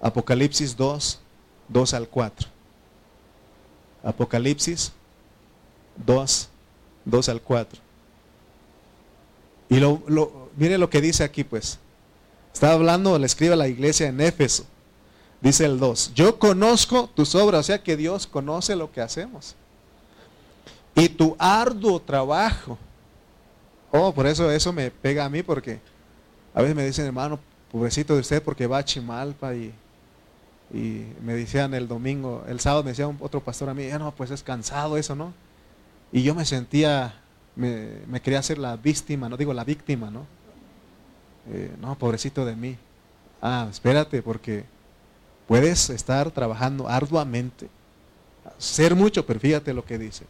[0.00, 1.20] Apocalipsis 2,
[1.68, 2.55] 2 al 4.
[4.02, 4.92] Apocalipsis
[6.04, 6.48] 2,
[7.04, 7.80] 2 al 4.
[9.68, 11.78] Y lo, lo, mire lo que dice aquí, pues.
[12.52, 14.64] Está hablando, le escribe a la iglesia en Éfeso.
[15.40, 19.54] Dice el 2, yo conozco tus obras, o sea que Dios conoce lo que hacemos.
[20.94, 22.78] Y tu arduo trabajo.
[23.90, 25.78] Oh, por eso eso me pega a mí porque
[26.54, 27.38] a veces me dicen, hermano,
[27.70, 29.72] pobrecito de usted porque va a Chimalpa y,
[30.72, 34.12] y me decían el domingo, el sábado me decía otro pastor a mí, ya no,
[34.14, 35.32] pues es cansado eso, ¿no?
[36.12, 37.20] Y yo me sentía,
[37.54, 40.26] me, quería hacer la víctima, no digo la víctima, ¿no?
[41.52, 42.76] Eh, no, pobrecito de mí.
[43.40, 44.64] Ah, espérate, porque
[45.46, 47.68] puedes estar trabajando arduamente,
[48.58, 50.26] ser mucho, pero fíjate lo que dice.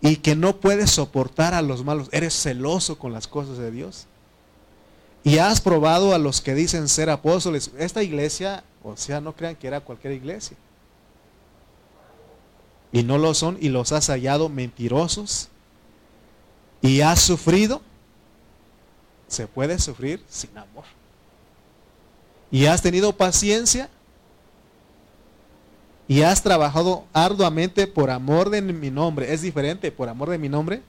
[0.00, 4.06] Y que no puedes soportar a los malos, eres celoso con las cosas de Dios.
[5.24, 7.70] Y has probado a los que dicen ser apóstoles.
[7.78, 10.56] Esta iglesia, o sea, no crean que era cualquier iglesia.
[12.92, 15.48] Y no lo son y los has hallado mentirosos.
[16.80, 17.82] Y has sufrido.
[19.26, 20.84] Se puede sufrir sin amor.
[22.50, 23.88] Y has tenido paciencia.
[26.06, 29.32] Y has trabajado arduamente por amor de mi nombre.
[29.32, 30.82] Es diferente por amor de mi nombre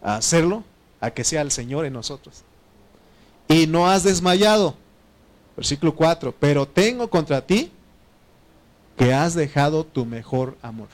[0.00, 0.62] a hacerlo
[1.00, 2.44] a que sea el Señor en nosotros
[3.48, 4.74] y no has desmayado.
[5.56, 7.72] Versículo 4, pero tengo contra ti
[8.96, 10.88] que has dejado tu mejor amor.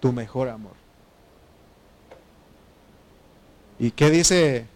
[0.00, 0.72] Tu mejor amor.
[3.78, 4.66] ¿Y qué dice?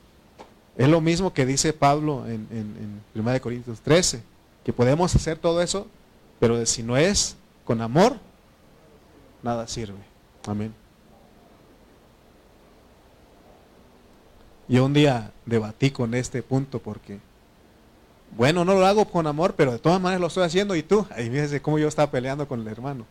[0.77, 4.23] Es lo mismo que dice Pablo en, en, en 1 Corintios 13,
[4.65, 5.87] que podemos hacer todo eso,
[6.41, 8.17] pero si no es con amor,
[9.43, 9.99] nada sirve.
[10.47, 10.75] Amén.
[14.69, 17.19] Yo un día debatí con este punto porque,
[18.37, 21.07] bueno, no lo hago con amor, pero de todas maneras lo estoy haciendo y tú,
[21.11, 23.05] ahí fíjese cómo yo estaba peleando con el hermano,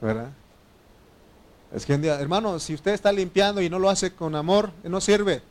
[0.00, 0.30] ¿verdad?
[1.74, 4.70] Es que un día, hermano, si usted está limpiando y no lo hace con amor,
[4.84, 5.42] no sirve.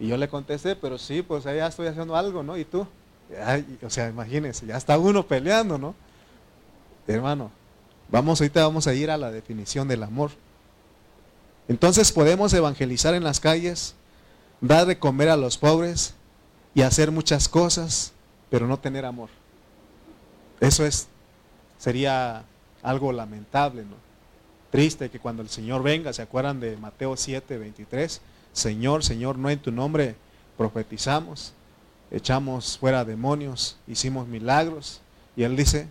[0.00, 2.56] Y yo le contesté, pero sí, pues allá estoy haciendo algo, ¿no?
[2.56, 2.86] ¿Y tú?
[3.82, 5.94] o sea, imagínense, ya está uno peleando, ¿no?
[7.06, 7.50] Hermano,
[8.10, 10.30] vamos, ahorita vamos a ir a la definición del amor.
[11.68, 13.94] Entonces podemos evangelizar en las calles,
[14.60, 16.14] dar de comer a los pobres
[16.74, 18.12] y hacer muchas cosas,
[18.50, 19.28] pero no tener amor.
[20.60, 21.08] Eso es,
[21.78, 22.44] sería
[22.82, 23.96] algo lamentable, ¿no?
[24.70, 28.20] Triste que cuando el Señor venga, ¿se acuerdan de Mateo 7, 23?
[28.52, 30.16] Señor, Señor, no en tu nombre
[30.56, 31.52] profetizamos,
[32.10, 35.00] echamos fuera demonios, hicimos milagros.
[35.36, 35.88] Y Él dice,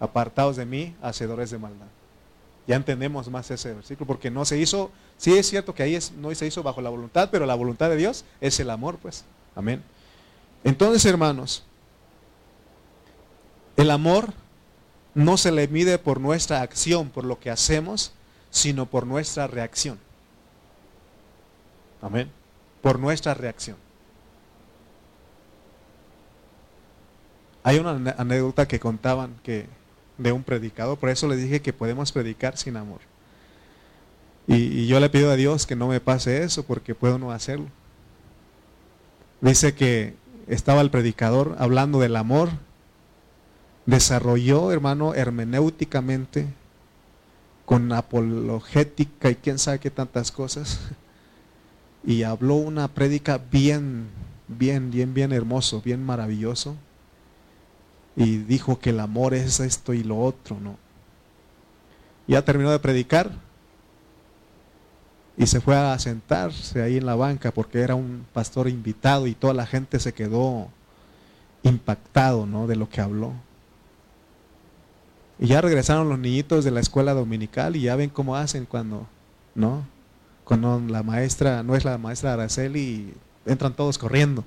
[0.00, 1.86] apartados de mí, hacedores de maldad.
[2.66, 6.34] Ya entendemos más ese versículo, porque no se hizo, sí es cierto que ahí no
[6.34, 9.24] se hizo bajo la voluntad, pero la voluntad de Dios es el amor, pues.
[9.54, 9.82] Amén.
[10.64, 11.64] Entonces, hermanos,
[13.76, 14.32] el amor
[15.14, 18.12] no se le mide por nuestra acción, por lo que hacemos,
[18.50, 19.98] sino por nuestra reacción.
[22.02, 22.30] Amén.
[22.82, 23.76] Por nuestra reacción.
[27.62, 29.66] Hay una anécdota que contaban que
[30.20, 30.98] de un predicador.
[30.98, 33.00] Por eso le dije que podemos predicar sin amor.
[34.46, 37.66] Y, yo le pido a Dios que no me pase eso porque puedo no hacerlo.
[39.40, 40.14] Dice que
[40.50, 42.50] estaba el predicador hablando del amor,
[43.86, 46.48] desarrolló, hermano, hermenéuticamente,
[47.64, 50.80] con apologética y quién sabe qué tantas cosas,
[52.04, 54.08] y habló una prédica bien,
[54.48, 56.74] bien, bien, bien hermoso, bien maravilloso,
[58.16, 60.76] y dijo que el amor es esto y lo otro, ¿no?
[62.26, 63.30] Ya terminó de predicar
[65.40, 69.34] y se fue a sentarse ahí en la banca porque era un pastor invitado y
[69.34, 70.68] toda la gente se quedó
[71.62, 72.66] impactado, ¿no?
[72.66, 73.32] De lo que habló.
[75.38, 79.06] Y ya regresaron los niñitos de la escuela dominical y ya ven cómo hacen cuando,
[79.54, 79.86] ¿no?
[80.44, 83.14] Cuando la maestra, no es la maestra Araceli,
[83.46, 84.44] entran todos corriendo.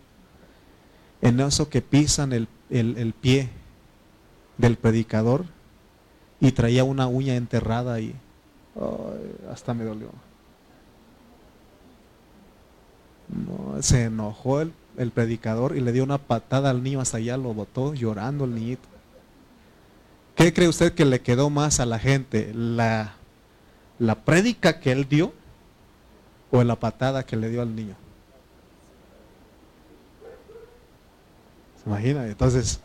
[1.23, 3.49] En eso que pisan el, el pie
[4.59, 5.45] del predicador,
[6.39, 8.13] y traía una uña enterrada ahí.
[9.51, 10.09] hasta me dolió.
[13.81, 14.73] Se enojó el,
[15.13, 18.87] predicador y le dio una patada al niño hasta allá, lo botó llorando el niñito.
[20.35, 22.51] ¿Qué cree usted que le quedó más a la gente?
[22.53, 23.13] ¿La,
[23.99, 25.33] la prédica que él dio
[26.51, 27.95] o la patada que le dio al niño?
[31.83, 32.25] ¿Se imagina?
[32.25, 32.79] Entonces,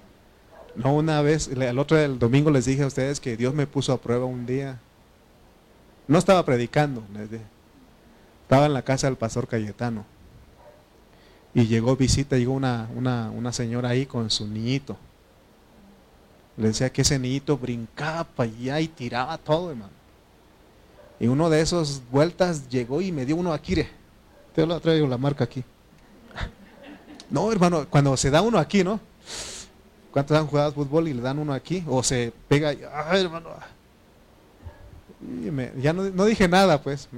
[0.74, 3.92] no, una vez, el otro del domingo les dije a ustedes que Dios me puso
[3.92, 4.78] a prueba un día.
[6.06, 7.02] No estaba predicando,
[8.42, 10.06] estaba en la casa del pastor Cayetano.
[11.54, 14.96] Y llegó visita, llegó una, una, señora ahí con su niñito.
[16.56, 19.92] Le decía que ese niñito brincaba para allá y tiraba todo, hermano.
[21.20, 23.74] Y uno de esos vueltas llegó y me dio uno aquí.
[24.54, 25.64] Te lo traigo la marca aquí.
[27.30, 28.98] No, hermano, cuando se da uno aquí, ¿no?
[30.10, 31.84] ¿Cuántos han jugado fútbol y le dan uno aquí?
[31.86, 33.50] O se pega, ay hermano.
[35.20, 37.08] Y ya no, dije nada, pues.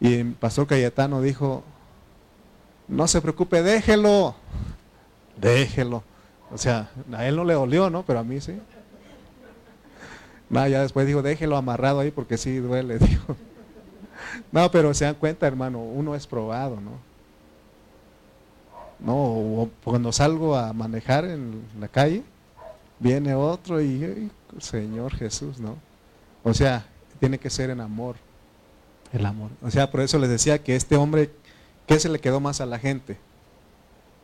[0.00, 1.62] Y el pastor Cayetano dijo,
[2.88, 4.34] no se preocupe, déjelo.
[5.36, 6.02] Déjelo.
[6.52, 8.04] O sea, a él no le dolió, ¿no?
[8.04, 8.58] Pero a mí sí.
[10.48, 13.36] No, ya después dijo, déjelo amarrado ahí porque sí duele, dijo.
[14.52, 17.06] No, pero se dan cuenta, hermano, uno es probado, ¿no?
[18.98, 22.22] No, cuando salgo a manejar en la calle,
[22.98, 25.76] viene otro y, Señor Jesús, ¿no?
[26.42, 26.86] O sea,
[27.20, 28.16] tiene que ser en amor,
[29.12, 29.50] el amor.
[29.62, 31.30] O sea, por eso les decía que este hombre,
[31.86, 33.18] ¿qué se le quedó más a la gente?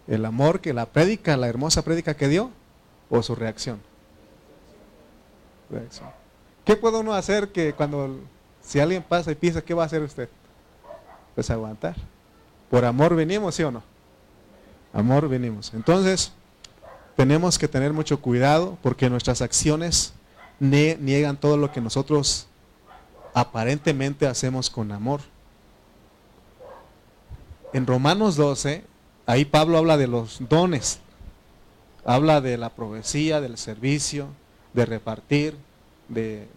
[0.06, 2.50] ¿El amor que la prédica, la hermosa prédica que dio
[3.10, 3.80] o su reacción?
[6.64, 8.20] ¿Qué puede uno hacer que cuando,
[8.62, 10.28] si alguien pasa y piensa, ¿qué va a hacer usted?
[11.34, 11.96] Pues aguantar.
[12.70, 13.82] Por amor venimos, ¿sí o no?
[14.92, 15.72] Amor venimos.
[15.74, 16.32] Entonces,
[17.16, 20.12] tenemos que tener mucho cuidado porque nuestras acciones
[20.60, 22.46] niegan todo lo que nosotros
[23.34, 25.20] aparentemente hacemos con amor.
[27.72, 28.84] En Romanos 12,
[29.26, 31.00] ahí Pablo habla de los dones.
[32.04, 34.28] Habla de la profecía, del servicio,
[34.72, 35.56] de repartir,
[36.08, 36.48] de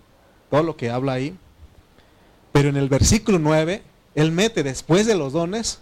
[0.49, 1.38] todo lo que habla ahí.
[2.51, 3.84] Pero en el versículo 9,
[4.16, 5.80] él mete después de los dones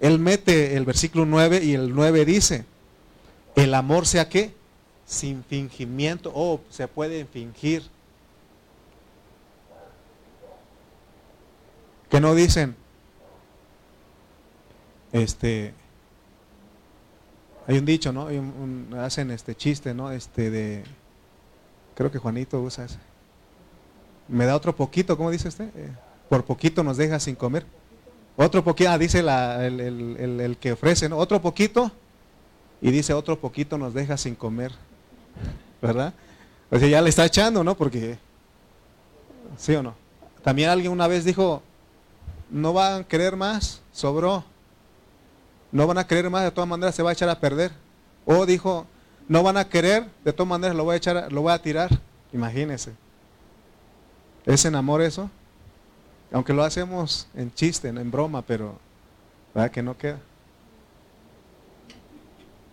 [0.00, 2.64] él mete el versículo 9 y el 9 dice,
[3.54, 4.54] el amor sea qué?
[5.06, 6.32] Sin fingimiento.
[6.34, 7.82] Oh, se puede fingir.
[12.10, 12.76] Que no dicen,
[15.14, 15.72] este,
[17.68, 18.28] hay un dicho, ¿no?
[18.98, 20.10] hacen este chiste, ¿no?
[20.10, 20.82] Este de,
[21.94, 22.98] creo que Juanito usa ese.
[24.26, 25.68] Me da otro poquito, ¿cómo dice usted?
[25.76, 25.92] Eh,
[26.28, 27.64] por poquito nos deja sin comer.
[28.36, 31.16] Otro poquito, ah, dice el, que ofrece, ¿no?
[31.16, 31.92] Otro poquito,
[32.82, 34.72] y dice otro poquito nos deja sin comer,
[35.80, 36.12] ¿verdad?
[36.72, 37.76] O sea, ya le está echando, ¿no?
[37.76, 38.18] Porque,
[39.56, 39.94] ¿sí o no?
[40.42, 41.62] También alguien una vez dijo,
[42.50, 44.44] no van a querer más, sobró.
[45.74, 47.72] No van a querer más, de todas maneras se va a echar a perder.
[48.24, 48.86] O dijo,
[49.26, 51.90] no van a querer, de todas maneras lo voy a echar, lo voy a tirar.
[52.32, 52.92] Imagínense.
[54.46, 55.28] ¿Es en amor eso?
[56.32, 58.78] Aunque lo hacemos en chiste, en broma, pero
[59.52, 60.20] ¿verdad que no queda?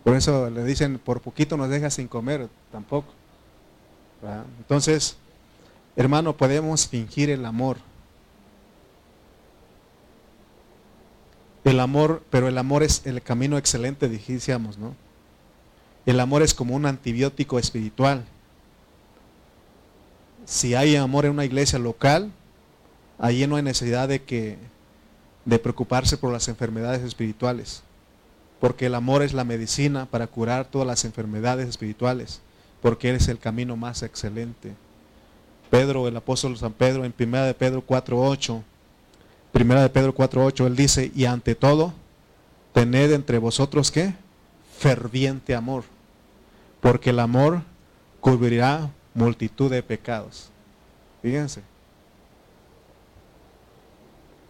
[0.03, 3.11] Por eso le dicen, por poquito nos deja sin comer, tampoco.
[4.59, 5.17] Entonces,
[5.95, 7.77] hermano, podemos fingir el amor.
[11.63, 14.95] El amor, pero el amor es el camino excelente, dijíamos, ¿no?
[16.05, 18.25] El amor es como un antibiótico espiritual.
[20.45, 22.31] Si hay amor en una iglesia local,
[23.21, 24.57] Allí no hay necesidad de que
[25.45, 27.83] de preocuparse por las enfermedades espirituales,
[28.59, 32.41] porque el amor es la medicina para curar todas las enfermedades espirituales,
[32.81, 34.73] porque Él es el camino más excelente.
[35.69, 38.63] Pedro, el apóstol San Pedro, en Primera de Pedro 4.8,
[39.51, 41.93] Primera de Pedro 4.8, él dice, y ante todo,
[42.73, 44.13] tened entre vosotros qué?
[44.77, 45.83] Ferviente amor,
[46.79, 47.61] porque el amor
[48.19, 50.49] cubrirá multitud de pecados.
[51.21, 51.61] Fíjense.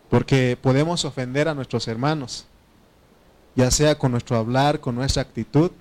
[0.09, 2.45] Porque podemos ofender a nuestros hermanos,
[3.55, 5.71] ya sea con nuestro hablar, con nuestra actitud.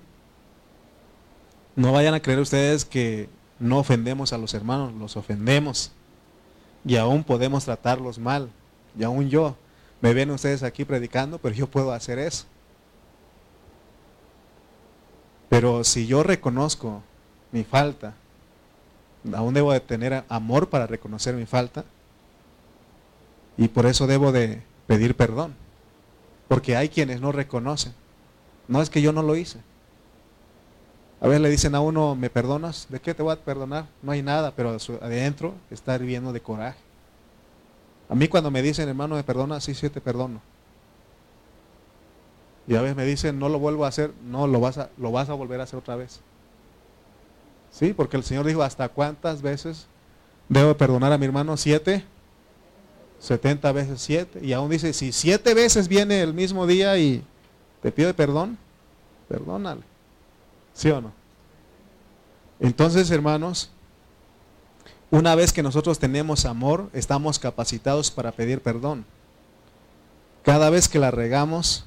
[1.75, 5.91] No vayan a creer ustedes que no ofendemos a los hermanos, los ofendemos.
[6.83, 8.49] Y aún podemos tratarlos mal.
[8.97, 9.55] Y aún yo,
[10.01, 12.45] me ven ustedes aquí predicando, pero yo puedo hacer eso.
[15.49, 17.03] Pero si yo reconozco
[17.51, 18.13] mi falta,
[19.33, 21.83] aún debo de tener amor para reconocer mi falta.
[23.57, 25.55] Y por eso debo de pedir perdón.
[26.47, 27.93] Porque hay quienes no reconocen.
[28.67, 29.59] No es que yo no lo hice.
[31.19, 32.87] A veces le dicen a uno, ¿me perdonas?
[32.89, 33.85] ¿De qué te voy a perdonar?
[34.01, 36.79] No hay nada, pero adentro está hirviendo de coraje.
[38.11, 39.61] A mí cuando me dicen, hermano, ¿me perdona?
[39.61, 40.41] Sí, sí, te perdono.
[42.67, 44.11] Y a veces me dicen, no lo vuelvo a hacer.
[44.25, 46.19] No, lo vas a, lo vas a volver a hacer otra vez.
[47.71, 49.87] Sí, porque el Señor dijo, ¿hasta cuántas veces
[50.49, 51.55] debo perdonar a mi hermano?
[51.55, 52.03] ¿Siete?
[53.17, 54.41] ¿Setenta veces siete?
[54.43, 57.23] Y aún dice, si siete veces viene el mismo día y
[57.81, 58.57] te pide perdón,
[59.29, 59.83] perdónale.
[60.73, 61.13] ¿Sí o no?
[62.59, 63.71] Entonces, hermanos,
[65.11, 69.05] una vez que nosotros tenemos amor, estamos capacitados para pedir perdón.
[70.41, 71.85] Cada vez que la regamos,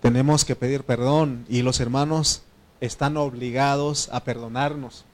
[0.00, 2.42] tenemos que pedir perdón y los hermanos
[2.80, 5.04] están obligados a perdonarnos.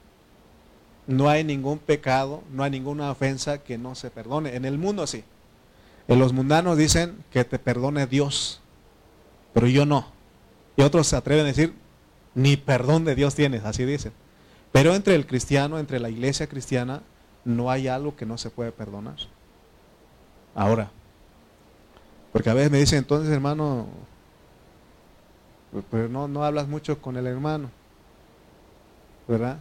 [1.07, 4.55] No hay ningún pecado, no hay ninguna ofensa que no se perdone.
[4.55, 5.23] En el mundo sí.
[6.07, 8.61] En los mundanos dicen que te perdone Dios,
[9.51, 10.07] pero yo no.
[10.77, 11.73] Y otros se atreven a decir,
[12.35, 14.13] ni perdón de Dios tienes, así dicen.
[14.75, 17.01] Pero entre el cristiano, entre la iglesia cristiana,
[17.45, 19.15] no hay algo que no se puede perdonar.
[20.53, 20.91] Ahora,
[22.33, 23.87] porque a veces me dicen, entonces hermano,
[25.89, 27.69] pero no, no hablas mucho con el hermano,
[29.29, 29.59] ¿verdad?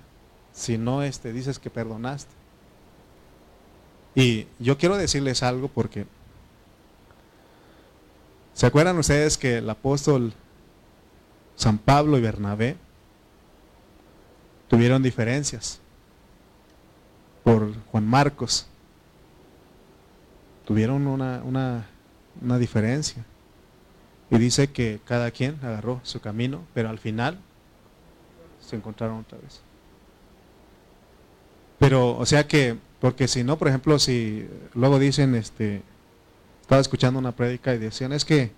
[0.52, 2.32] Si no este, dices que perdonaste.
[4.16, 6.06] Y yo quiero decirles algo porque,
[8.52, 10.32] ¿se acuerdan ustedes que el apóstol
[11.54, 12.76] San Pablo y Bernabé
[14.74, 15.78] tuvieron diferencias
[17.44, 18.66] por Juan Marcos?
[20.64, 21.86] Tuvieron una, una,
[22.42, 23.24] una diferencia.
[24.32, 27.38] Y dice que cada quien agarró su camino, pero al final
[28.60, 29.60] se encontraron otra vez.
[31.78, 35.82] Pero, o sea que, porque si no, por ejemplo, si luego dicen, este,
[36.62, 38.50] estaba escuchando una prédica y decían, es que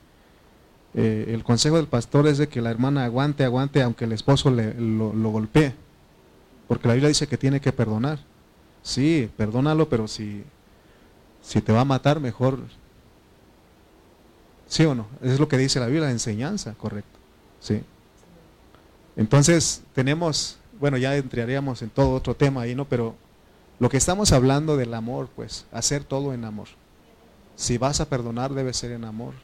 [0.95, 4.51] eh, el consejo del pastor es de que la hermana aguante, aguante, aunque el esposo
[4.51, 5.85] le, lo, lo golpee.
[6.69, 8.19] Porque la Biblia dice que tiene que perdonar.
[8.83, 10.45] Sí, perdónalo, pero si,
[11.43, 12.61] si te va a matar, mejor
[14.69, 15.07] ¿Sí o no?
[15.23, 17.19] Es lo que dice la Biblia, la enseñanza, correcto.
[17.61, 17.83] ¿Sí?
[19.17, 22.85] Entonces, tenemos, bueno, ya entraríamos en todo otro tema ahí, ¿no?
[22.85, 23.15] Pero
[23.79, 26.69] lo que estamos hablando del amor, pues, hacer todo en amor.
[27.55, 29.35] Si vas a perdonar, debe ser en amor.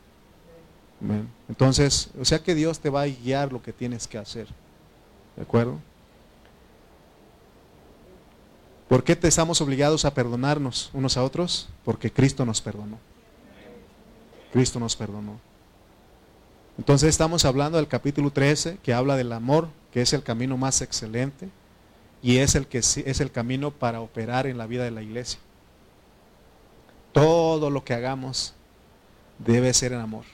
[1.49, 4.47] Entonces, o sea que Dios te va a guiar lo que tienes que hacer.
[5.35, 5.79] ¿De acuerdo?
[8.93, 11.67] ¿Por qué te estamos obligados a perdonarnos unos a otros?
[11.83, 12.99] Porque Cristo nos perdonó.
[14.53, 15.41] Cristo nos perdonó.
[16.77, 20.83] Entonces estamos hablando del capítulo 13 que habla del amor, que es el camino más
[20.83, 21.49] excelente
[22.23, 25.41] y es el que es el camino para operar en la vida de la iglesia.
[27.13, 28.53] Todo lo que hagamos
[29.39, 30.27] debe ser en amor.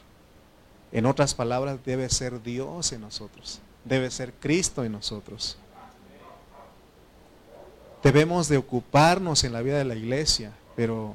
[0.90, 5.58] En otras palabras, debe ser Dios en nosotros, debe ser Cristo en nosotros.
[8.02, 11.14] Debemos de ocuparnos en la vida de la iglesia, pero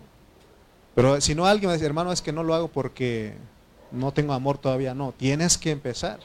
[0.95, 3.35] pero si no alguien me dice, hermano, es que no lo hago porque
[3.91, 4.93] no tengo amor todavía.
[4.93, 6.19] No, tienes que empezar.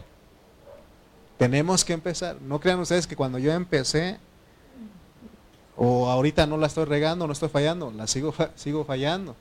[1.38, 2.40] Tenemos que empezar.
[2.42, 4.18] No crean ustedes que cuando yo empecé,
[5.76, 9.36] o ahorita no la estoy regando, no estoy fallando, la sigo, sigo fallando.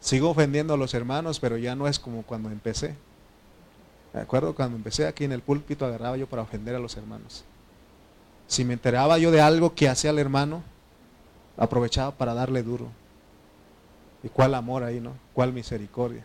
[0.00, 2.96] Sigo ofendiendo a los hermanos, pero ya no es como cuando empecé.
[4.12, 4.54] ¿De acuerdo?
[4.54, 7.44] Cuando empecé aquí en el púlpito agarraba yo para ofender a los hermanos.
[8.50, 10.64] Si me enteraba yo de algo que hacía el hermano,
[11.56, 12.88] aprovechaba para darle duro.
[14.24, 15.12] ¿Y cuál amor ahí, no?
[15.34, 16.24] ¿Cuál misericordia?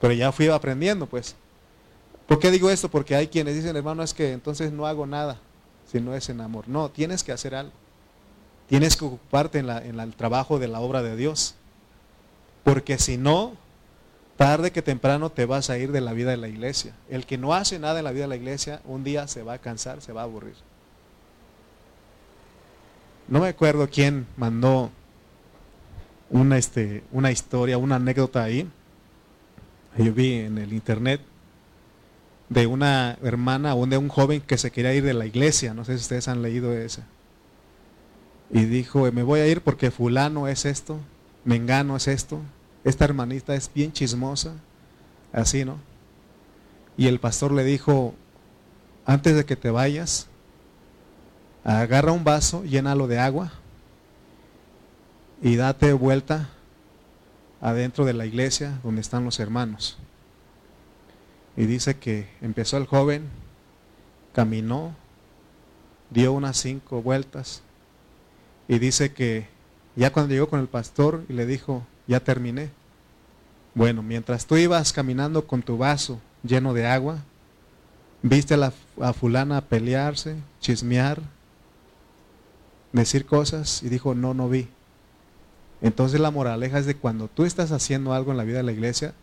[0.00, 1.36] Pero ya fui aprendiendo, pues.
[2.26, 2.88] ¿Por qué digo esto?
[2.90, 5.38] Porque hay quienes dicen, hermano, es que entonces no hago nada
[5.86, 6.66] si no es en amor.
[6.66, 7.72] No, tienes que hacer algo.
[8.66, 11.54] Tienes que ocuparte en, en el trabajo de la obra de Dios.
[12.64, 13.52] Porque si no,
[14.36, 16.92] tarde que temprano te vas a ir de la vida de la iglesia.
[17.08, 19.52] El que no hace nada en la vida de la iglesia, un día se va
[19.52, 20.56] a cansar, se va a aburrir.
[23.28, 24.90] No me acuerdo quién mandó
[26.30, 28.68] una, este, una historia, una anécdota ahí.
[29.96, 31.20] Yo vi en el internet
[32.48, 35.74] de una hermana o de un joven que se quería ir de la iglesia.
[35.74, 37.06] No sé si ustedes han leído esa.
[38.50, 40.98] Y dijo, me voy a ir porque fulano es esto,
[41.44, 42.40] mengano es esto,
[42.84, 44.54] esta hermanita es bien chismosa,
[45.32, 45.78] así, ¿no?
[46.98, 48.14] Y el pastor le dijo,
[49.06, 50.28] antes de que te vayas,
[51.64, 53.52] agarra un vaso, llénalo de agua
[55.40, 56.48] y date vuelta
[57.60, 59.98] adentro de la iglesia donde están los hermanos.
[61.56, 63.28] Y dice que empezó el joven,
[64.32, 64.94] caminó,
[66.10, 67.62] dio unas cinco vueltas
[68.68, 69.46] y dice que
[69.96, 72.70] ya cuando llegó con el pastor y le dijo, ya terminé.
[73.74, 77.18] Bueno, mientras tú ibas caminando con tu vaso lleno de agua,
[78.22, 81.20] viste a, la, fulana pelearse, chismear,
[82.92, 84.68] decir cosas y dijo, no, no vi.
[85.80, 88.72] Entonces la moraleja es de cuando tú estás haciendo algo en la vida de la
[88.72, 89.14] iglesia,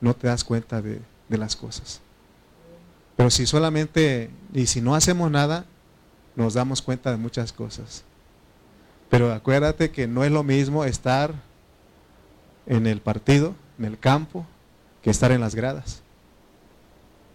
[0.00, 2.00] no te das cuenta de, de las cosas.
[3.16, 5.66] Pero si solamente, y si no hacemos nada,
[6.36, 8.04] nos damos cuenta de muchas cosas.
[9.10, 11.34] Pero acuérdate que no es lo mismo estar
[12.66, 14.46] en el partido, en el campo,
[15.02, 16.02] que estar en las gradas.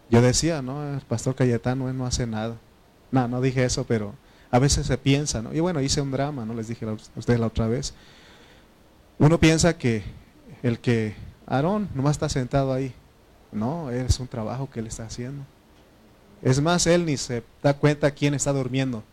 [0.09, 2.55] Yo decía, no, el pastor Cayetano no hace nada.
[3.11, 4.13] No, no dije eso, pero
[4.53, 5.51] a veces se piensa, ¿no?
[5.51, 6.53] Y bueno, hice un drama, ¿no?
[6.53, 7.95] Les dije a ustedes la otra vez.
[9.17, 10.03] Uno piensa que
[10.61, 11.15] el que
[11.47, 12.93] Aarón nomás está sentado ahí.
[13.51, 15.43] No, es un trabajo que él está haciendo.
[16.43, 19.03] Es más, él ni se da cuenta quién está durmiendo.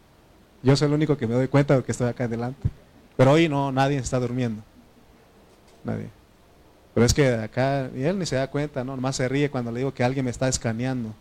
[0.62, 2.68] Yo soy el único que me doy cuenta de que estoy acá adelante.
[3.16, 4.62] Pero hoy no, nadie está durmiendo.
[5.84, 6.10] Nadie.
[6.92, 8.94] Pero es que acá, y él ni se da cuenta, ¿no?
[8.94, 11.14] Nomás se ríe cuando le digo que alguien me está escaneando.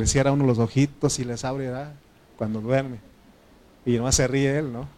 [0.00, 1.70] Que cierra uno los ojitos y les abre
[2.36, 2.98] cuando duerme.
[3.84, 4.88] Y nomás se ríe él, ¿no?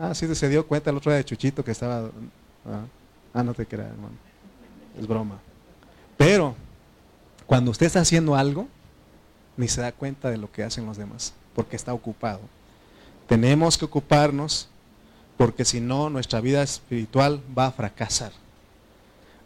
[0.00, 2.10] Ah, sí, se dio cuenta el otro día de Chuchito que estaba.
[2.66, 2.84] Ah,
[3.32, 4.14] ah no te creas, hermano.
[4.98, 5.38] Es broma.
[6.16, 6.54] Pero,
[7.46, 8.66] cuando usted está haciendo algo,
[9.56, 12.40] ni se da cuenta de lo que hacen los demás, porque está ocupado.
[13.28, 14.68] Tenemos que ocuparnos,
[15.36, 18.32] porque si no, nuestra vida espiritual va a fracasar.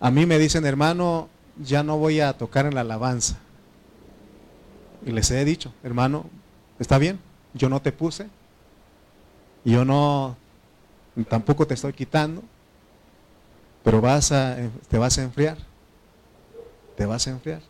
[0.01, 1.29] A mí me dicen, hermano,
[1.63, 3.39] ya no voy a tocar en la alabanza.
[5.09, 6.27] Y les he dicho, hermano,
[6.79, 7.19] está bien,
[7.55, 8.27] yo no te puse,
[9.65, 10.37] yo no,
[11.31, 12.43] tampoco te estoy quitando,
[13.83, 15.57] pero vas a, te vas a enfriar,
[16.95, 17.63] te vas a enfriar.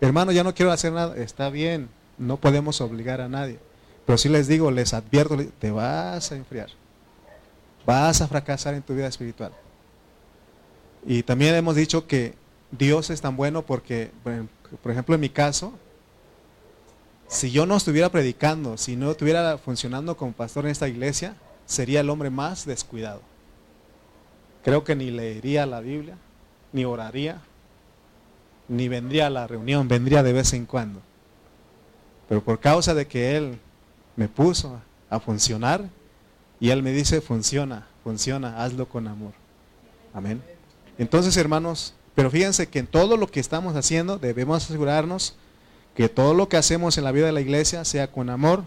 [0.00, 3.58] Hermano, ya no quiero hacer nada, está bien, no podemos obligar a nadie,
[4.06, 6.68] pero si les digo, les advierto, te vas a enfriar,
[7.86, 9.50] vas a fracasar en tu vida espiritual.
[11.04, 12.36] Y también hemos dicho que
[12.70, 14.12] Dios es tan bueno porque,
[14.80, 15.72] por ejemplo, en mi caso,
[17.28, 22.00] si yo no estuviera predicando, si no estuviera funcionando como pastor en esta iglesia, sería
[22.00, 23.20] el hombre más descuidado.
[24.64, 26.16] Creo que ni leería la Biblia,
[26.72, 27.42] ni oraría,
[28.66, 31.00] ni vendría a la reunión, vendría de vez en cuando.
[32.28, 33.58] Pero por causa de que Él
[34.16, 35.88] me puso a funcionar,
[36.60, 39.32] y Él me dice, funciona, funciona, hazlo con amor.
[40.12, 40.42] Amén.
[40.98, 45.36] Entonces, hermanos, pero fíjense que en todo lo que estamos haciendo debemos asegurarnos
[45.98, 48.62] que todo lo que hacemos en la vida de la iglesia sea con amor.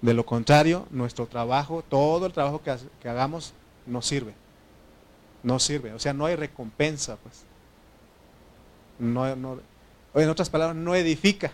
[0.00, 3.52] De lo contrario, nuestro trabajo, todo el trabajo que, hagamos,
[3.86, 4.34] no sirve.
[5.44, 5.92] No sirve.
[5.92, 7.44] O sea, no hay recompensa, pues.
[8.98, 11.52] No, en otras palabras, no edifica.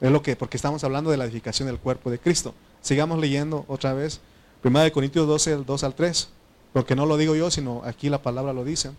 [0.00, 2.54] Es lo que, porque estamos hablando de la edificación del cuerpo de Cristo.
[2.80, 4.20] Sigamos leyendo otra vez.
[4.62, 6.28] Primera de Corintios 12, 2 al 3.
[6.72, 8.92] Porque no lo digo yo, sino aquí la palabra lo dice.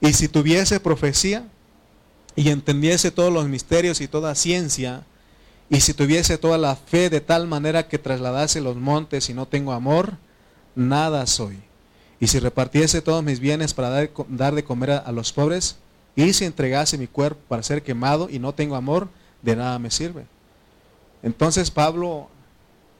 [0.00, 1.46] Y si tuviese profecía,
[2.40, 5.04] y entendiese todos los misterios y toda ciencia,
[5.68, 9.44] y si tuviese toda la fe de tal manera que trasladase los montes y no
[9.44, 10.16] tengo amor,
[10.74, 11.58] nada soy.
[12.18, 15.76] Y si repartiese todos mis bienes para dar, dar de comer a, a, los pobres,
[16.16, 19.10] y si entregase mi cuerpo para ser quemado y no tengo amor,
[19.42, 20.24] de nada me sirve.
[21.22, 22.30] Entonces Pablo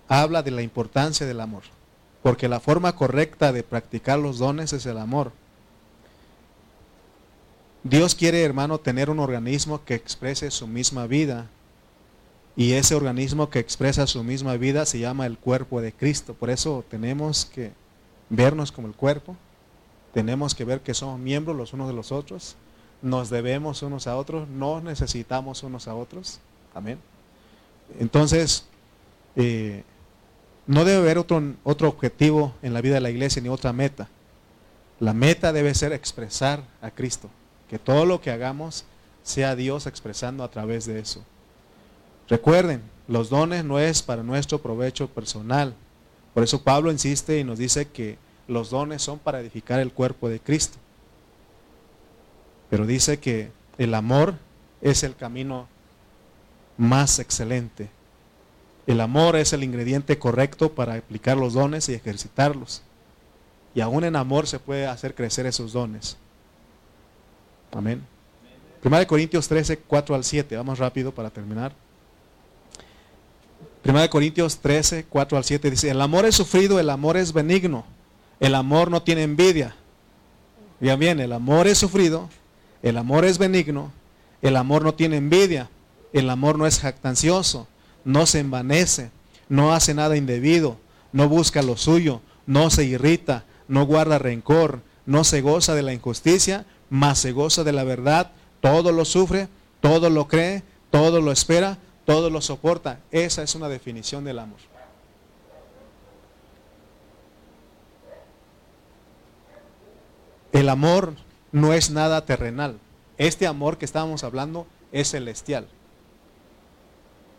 [0.06, 1.62] habla de la importancia del amor,
[2.22, 5.32] porque la forma correcta de practicar los dones es el amor.
[7.82, 11.48] Dios quiere, hermano, tener un organismo que exprese su misma vida.
[12.56, 16.34] Y ese organismo que expresa su misma vida se llama el cuerpo de Cristo.
[16.34, 17.72] Por eso tenemos que
[18.28, 19.34] vernos como el cuerpo.
[20.12, 22.56] Tenemos que ver que somos miembros los unos de los otros.
[23.00, 24.46] Nos debemos unos a otros.
[24.48, 26.40] Nos necesitamos unos a otros.
[26.74, 26.98] Amén.
[27.98, 28.66] Entonces,
[29.36, 29.84] eh,
[30.66, 34.08] no debe haber otro, otro objetivo en la vida de la iglesia ni otra meta.
[34.98, 37.30] La meta debe ser expresar a Cristo.
[37.70, 38.84] Que todo lo que hagamos
[39.22, 41.24] sea Dios expresando a través de eso.
[42.28, 45.74] Recuerden, los dones no es para nuestro provecho personal.
[46.34, 48.18] Por eso Pablo insiste y nos dice que
[48.48, 50.78] los dones son para edificar el cuerpo de Cristo.
[52.70, 54.34] Pero dice que el amor
[54.80, 55.68] es el camino
[56.76, 57.88] más excelente.
[58.88, 62.82] El amor es el ingrediente correcto para aplicar los dones y ejercitarlos.
[63.76, 66.16] Y aún en amor se puede hacer crecer esos dones.
[67.72, 68.02] Amén.
[68.80, 70.56] Primera de Corintios 13, 4 al 7.
[70.56, 71.72] Vamos rápido para terminar.
[73.82, 77.32] Primera de Corintios 13, 4 al 7 dice, el amor es sufrido, el amor es
[77.32, 77.86] benigno,
[78.38, 79.74] el amor no tiene envidia.
[80.80, 82.28] Bien, bien, el amor es sufrido,
[82.82, 83.90] el amor es benigno,
[84.42, 85.70] el amor no tiene envidia,
[86.12, 87.68] el amor no es jactancioso,
[88.04, 89.10] no se envanece,
[89.48, 90.76] no hace nada indebido,
[91.12, 95.94] no busca lo suyo, no se irrita, no guarda rencor, no se goza de la
[95.94, 99.48] injusticia, mas se goza de la verdad, todo lo sufre,
[99.80, 103.00] todo lo cree, todo lo espera, todo lo soporta.
[103.10, 104.58] Esa es una definición del amor.
[110.52, 111.14] El amor
[111.52, 112.78] no es nada terrenal.
[113.18, 115.68] Este amor que estábamos hablando es celestial.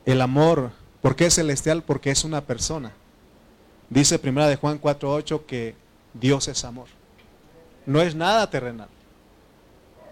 [0.05, 0.71] El amor,
[1.01, 1.83] ¿por qué es celestial?
[1.83, 2.93] Porque es una persona.
[3.89, 5.75] Dice primera de Juan 4:8 que
[6.13, 6.87] Dios es amor.
[7.85, 8.87] No es nada terrenal.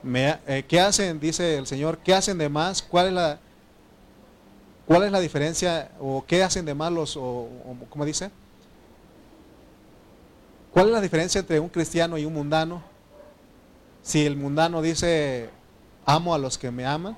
[0.04, 1.20] Eh, ¿Qué hacen?
[1.20, 2.82] Dice el Señor, ¿qué hacen de más?
[2.82, 3.40] ¿Cuál es la,
[4.86, 8.32] cuál es la diferencia o qué hacen de malos o, o cómo dice?
[10.72, 12.82] ¿Cuál es la diferencia entre un cristiano y un mundano?
[14.02, 15.50] Si el mundano dice,
[16.06, 17.18] amo a los que me aman,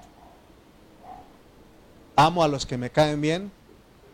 [2.16, 3.52] amo a los que me caen bien,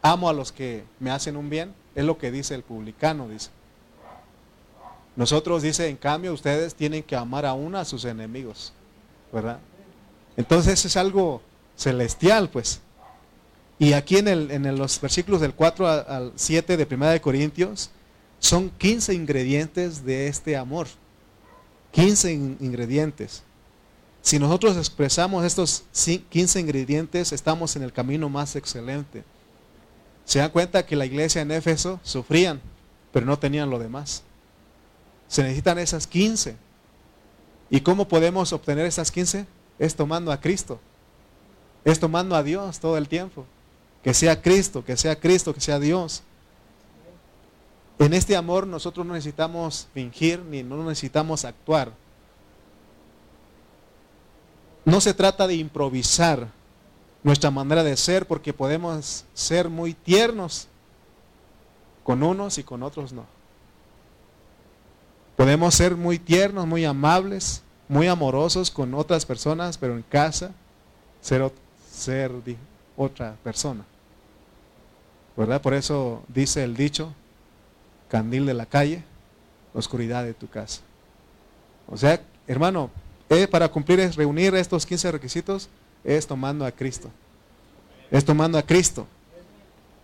[0.02, 3.50] amo a los que me hacen un bien, es lo que dice el publicano, dice.
[5.18, 8.72] Nosotros dice, en cambio, ustedes tienen que amar aún a sus enemigos,
[9.34, 9.60] ¿verdad?
[10.38, 11.42] Entonces es algo
[11.76, 12.80] celestial, pues.
[13.80, 17.90] Y aquí en, el, en los versículos del 4 al 7 de 1 de Corintios,
[18.40, 20.88] son 15 ingredientes de este amor.
[21.92, 23.42] 15 ingredientes.
[24.22, 25.84] Si nosotros expresamos estos
[26.30, 29.24] 15 ingredientes, estamos en el camino más excelente.
[30.26, 32.62] Se dan cuenta que la iglesia en Éfeso sufrían,
[33.12, 34.22] pero no tenían lo demás.
[35.28, 36.56] Se necesitan esas 15.
[37.70, 39.46] ¿Y cómo podemos obtener esas 15?
[39.80, 40.80] Es tomando a Cristo.
[41.84, 43.46] Es tomando a Dios todo el tiempo.
[44.04, 46.24] Que sea Cristo, que sea Cristo, que sea Dios.
[48.00, 51.92] En este amor nosotros no necesitamos fingir ni no necesitamos actuar.
[54.86, 56.48] No se trata de improvisar
[57.24, 60.68] nuestra manera de ser porque podemos ser muy tiernos
[62.04, 63.37] con unos y con otros no.
[65.38, 70.52] Podemos ser muy tiernos, muy amables, muy amorosos con otras personas, pero en casa
[71.22, 72.34] ser,
[72.98, 73.86] otra persona.
[75.38, 75.62] ¿Verdad?
[75.62, 77.14] Por eso dice el dicho,
[78.10, 79.04] candil de la calle,
[79.76, 80.82] oscuridad de tu casa.
[81.88, 82.90] O sea, hermano,
[83.30, 85.70] eh, para cumplir, es reunir estos 15 requisitos,
[86.04, 87.12] es tomando a Cristo.
[88.10, 89.06] Es tomando a Cristo.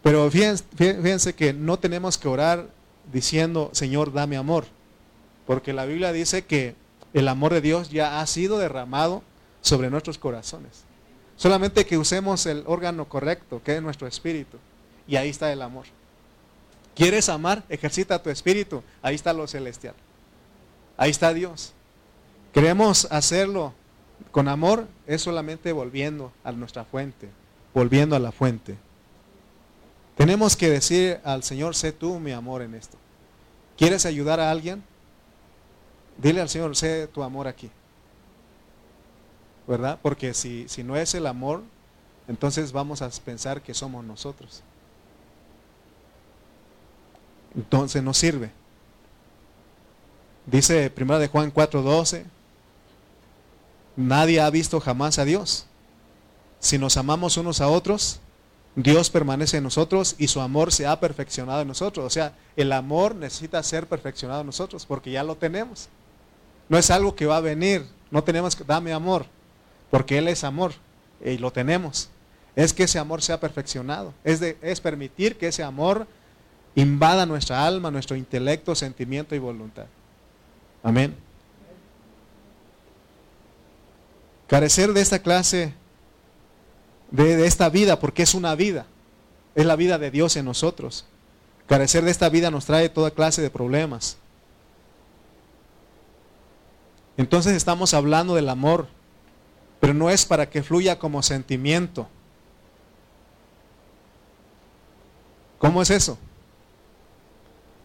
[0.04, 2.68] Pero fíjense, fíjense que no tenemos que orar
[3.12, 4.66] diciendo, Señor, dame amor.
[5.46, 6.76] Porque la Biblia dice que
[7.14, 9.24] el amor de Dios ya ha sido derramado
[9.62, 10.84] sobre nuestros corazones.
[11.36, 14.58] Solamente que usemos el órgano correcto, que es nuestro espíritu.
[15.08, 15.86] Y ahí está el amor.
[16.96, 17.64] ¿Quieres amar?
[17.70, 18.84] Ejercita tu espíritu.
[19.02, 19.96] Ahí está lo celestial.
[20.96, 21.74] Ahí está Dios.
[22.54, 23.74] Queremos hacerlo
[24.32, 27.30] con amor, es solamente volviendo a nuestra fuente,
[27.74, 28.78] volviendo a la fuente.
[30.16, 32.98] Tenemos que decir al Señor, sé tú mi amor en esto.
[33.78, 34.84] ¿Quieres ayudar a alguien?
[36.18, 37.70] Dile al Señor, sé tu amor aquí.
[39.68, 40.00] ¿Verdad?
[40.02, 41.64] Porque si, si no es el amor,
[42.28, 44.64] entonces vamos a pensar que somos nosotros.
[47.56, 48.52] Entonces no sirve.
[50.46, 52.26] Dice 1 de Juan 4:12,
[53.96, 55.66] nadie ha visto jamás a Dios.
[56.60, 58.20] Si nos amamos unos a otros,
[58.76, 62.06] Dios permanece en nosotros y su amor se ha perfeccionado en nosotros.
[62.06, 65.90] O sea, el amor necesita ser perfeccionado en nosotros porque ya lo tenemos.
[66.74, 67.86] No es algo que va a venir.
[68.10, 69.28] No tenemos que, dame amor,
[69.92, 70.72] porque Él es amor
[71.24, 72.10] y lo tenemos.
[72.56, 74.12] Es que ese amor sea perfeccionado.
[74.24, 76.08] Es, de, es permitir que ese amor
[76.74, 79.86] invada nuestra alma, nuestro intelecto, sentimiento y voluntad.
[80.82, 81.16] Amén.
[84.48, 85.76] Carecer de esta clase,
[87.12, 88.88] de, de, esta vida, porque es una vida,
[89.54, 91.06] es la vida de Dios en nosotros.
[91.68, 94.18] Carecer de esta vida nos trae toda clase de problemas.
[97.18, 98.88] Entonces estamos hablando del amor,
[99.80, 102.08] pero no es para que fluya como sentimiento.
[105.60, 106.18] ¿Cómo es eso?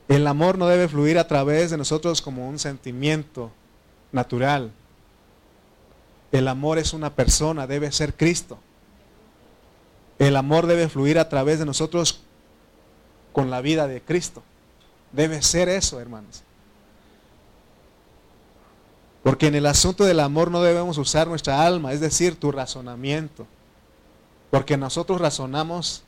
[0.08, 3.52] El amor no debe fluir a través de nosotros como un sentimiento
[4.10, 4.72] natural.
[6.32, 8.58] El amor es una persona, debe ser Cristo.
[10.18, 12.22] El amor debe fluir a través de nosotros
[13.32, 14.42] con la vida de Cristo.
[15.12, 16.42] Debe ser eso, hermanos.
[19.28, 23.46] Porque en el asunto del amor no debemos usar nuestra alma, es decir, tu razonamiento.
[24.50, 26.02] Porque nosotros razonamos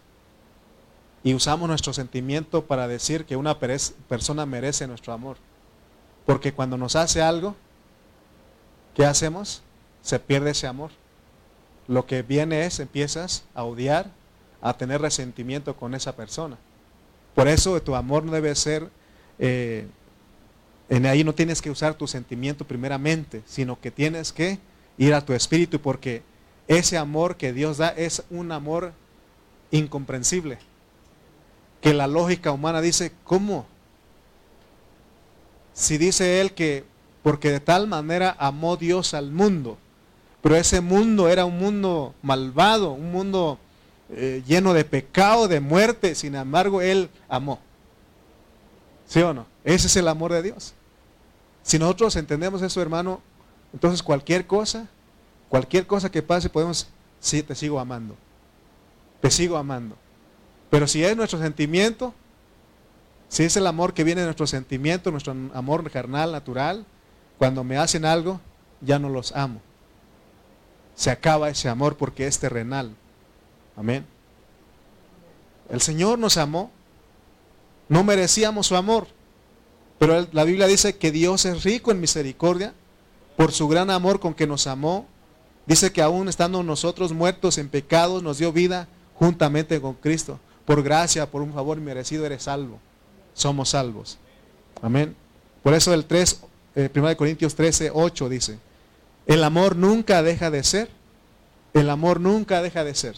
[1.22, 5.36] y usamos nuestro sentimiento para decir que una persona merece nuestro amor.
[6.24, 7.56] Porque cuando nos hace algo,
[8.94, 9.60] ¿qué hacemos?
[10.00, 10.90] Se pierde ese amor.
[11.88, 14.06] Lo que viene es, empiezas a odiar,
[14.62, 16.56] a tener resentimiento con esa persona.
[17.34, 18.88] Por eso tu amor no debe ser,
[19.38, 19.86] eh,
[20.90, 24.58] en ahí no tienes que usar tu sentimiento primeramente, sino que tienes que
[24.98, 26.22] ir a tu espíritu porque
[26.68, 28.92] ese amor que Dios da es un amor
[29.70, 30.58] incomprensible
[31.80, 33.66] que la lógica humana dice, ¿cómo?
[35.72, 36.84] Si dice él que
[37.22, 39.78] porque de tal manera amó Dios al mundo,
[40.42, 43.58] pero ese mundo era un mundo malvado, un mundo
[44.10, 47.60] eh, lleno de pecado, de muerte, sin embargo él amó.
[49.06, 49.46] ¿Sí o no?
[49.64, 50.74] Ese es el amor de Dios.
[51.62, 53.20] Si nosotros entendemos eso, hermano,
[53.72, 54.88] entonces cualquier cosa,
[55.48, 56.88] cualquier cosa que pase, podemos,
[57.20, 58.16] sí, te sigo amando.
[59.20, 59.96] Te sigo amando.
[60.70, 62.14] Pero si es nuestro sentimiento,
[63.28, 66.84] si es el amor que viene de nuestro sentimiento, nuestro amor carnal, natural,
[67.38, 68.40] cuando me hacen algo,
[68.80, 69.60] ya no los amo.
[70.94, 72.94] Se acaba ese amor porque es terrenal.
[73.76, 74.04] Amén.
[75.70, 76.70] El Señor nos amó.
[77.88, 79.06] No merecíamos su amor.
[80.00, 82.74] Pero la Biblia dice que Dios es rico en misericordia
[83.36, 85.06] por su gran amor con que nos amó.
[85.66, 90.82] Dice que aún estando nosotros muertos en pecados, nos dio vida juntamente con Cristo por
[90.82, 92.78] gracia, por un favor merecido, eres salvo.
[93.34, 94.18] Somos salvos.
[94.80, 95.16] Amén.
[95.62, 96.40] Por eso el 3,
[96.76, 98.58] 1 eh, Corintios 13, 8 dice,
[99.26, 100.88] el amor nunca deja de ser.
[101.74, 103.16] El amor nunca deja de ser.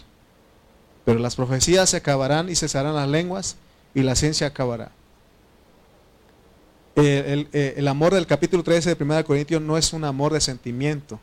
[1.05, 3.55] Pero las profecías se acabarán y cesarán las lenguas
[3.93, 4.91] y la ciencia acabará.
[6.95, 10.41] El, eh, el, amor del capítulo 13 de 1 Corintios no es un amor de
[10.41, 11.19] sentimiento,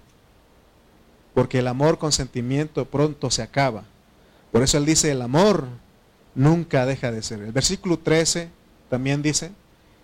[1.32, 3.84] porque el amor con sentimiento pronto se acaba.
[4.50, 5.68] Por eso él dice, el amor
[6.34, 7.40] nunca deja de ser.
[7.40, 8.48] El versículo 13
[8.88, 9.52] también dice,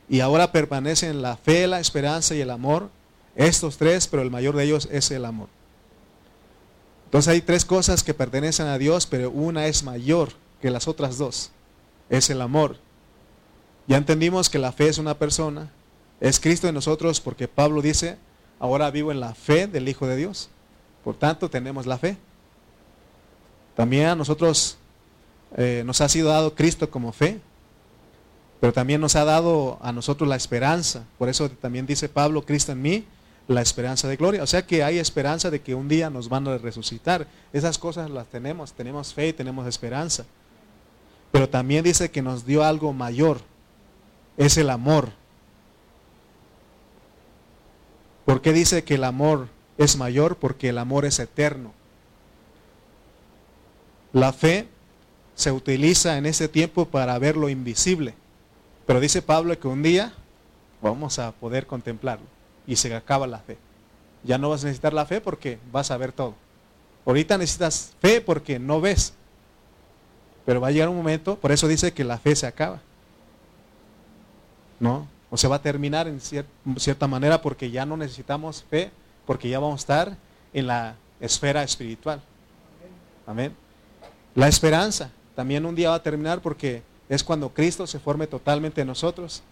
[0.08, 2.90] y ahora permanecen la fe, la esperanza y el amor,
[3.34, 5.48] estos tres, pero el mayor de ellos es el amor.
[7.06, 11.18] Entonces hay tres cosas que pertenecen a Dios, pero una es mayor que las otras
[11.18, 11.50] dos,
[12.08, 12.78] es el amor.
[13.86, 15.70] Ya entendimos que la fe es una persona,
[16.20, 18.16] es Cristo en nosotros porque Pablo dice,
[18.58, 20.48] ahora vivo en la fe del Hijo de Dios.
[21.04, 22.16] Por tanto, tenemos la fe.
[23.76, 24.78] También a nosotros
[25.56, 27.40] eh, nos ha sido dado Cristo como fe,
[28.58, 31.04] pero también nos ha dado a nosotros la esperanza.
[31.18, 33.04] Por eso también dice Pablo, Cristo en mí,
[33.48, 34.42] la esperanza de gloria.
[34.42, 37.26] O sea que hay esperanza de que un día nos van a resucitar.
[37.52, 40.24] Esas cosas las tenemos, tenemos fe y tenemos esperanza.
[41.30, 43.40] Pero también dice que nos dio algo mayor,
[44.36, 45.10] es el amor.
[48.24, 50.36] ¿Por qué dice que el amor es mayor?
[50.36, 51.72] Porque el amor es eterno.
[54.12, 54.66] La fe
[55.34, 58.14] se utiliza en ese tiempo para ver lo invisible.
[58.86, 60.12] Pero dice Pablo que un día
[60.82, 62.26] vamos a poder contemplarlo
[62.66, 63.58] y se acaba la fe.
[64.24, 66.34] Ya no vas a necesitar la fe porque vas a ver todo.
[67.04, 69.12] Ahorita necesitas fe porque no ves.
[70.44, 72.80] Pero va a llegar un momento, por eso dice que la fe se acaba.
[74.78, 75.08] ¿No?
[75.30, 78.90] O se va a terminar en cierta manera porque ya no necesitamos fe,
[79.26, 80.16] porque ya vamos a estar
[80.52, 82.20] en la esfera espiritual.
[83.26, 83.54] Amén.
[84.34, 88.80] La esperanza también un día va a terminar porque es cuando Cristo se forme totalmente
[88.80, 89.42] en nosotros.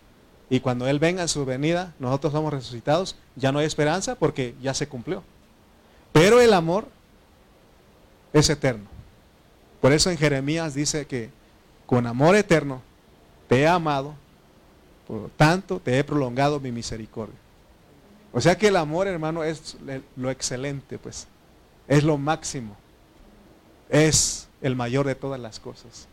[0.51, 4.55] Y cuando Él venga en su venida, nosotros somos resucitados, ya no hay esperanza porque
[4.63, 5.23] ya se cumplió.
[6.13, 6.89] Pero el amor
[8.33, 8.87] es eterno.
[9.81, 11.31] Por eso en Jeremías dice que
[11.87, 12.83] con amor eterno
[13.49, 14.15] te he amado,
[15.07, 17.37] por tanto te he prolongado mi misericordia.
[18.33, 19.77] O sea que el amor, hermano, es
[20.17, 21.29] lo excelente, pues.
[21.87, 22.77] Es lo máximo.
[23.89, 26.09] Es el mayor de todas las cosas.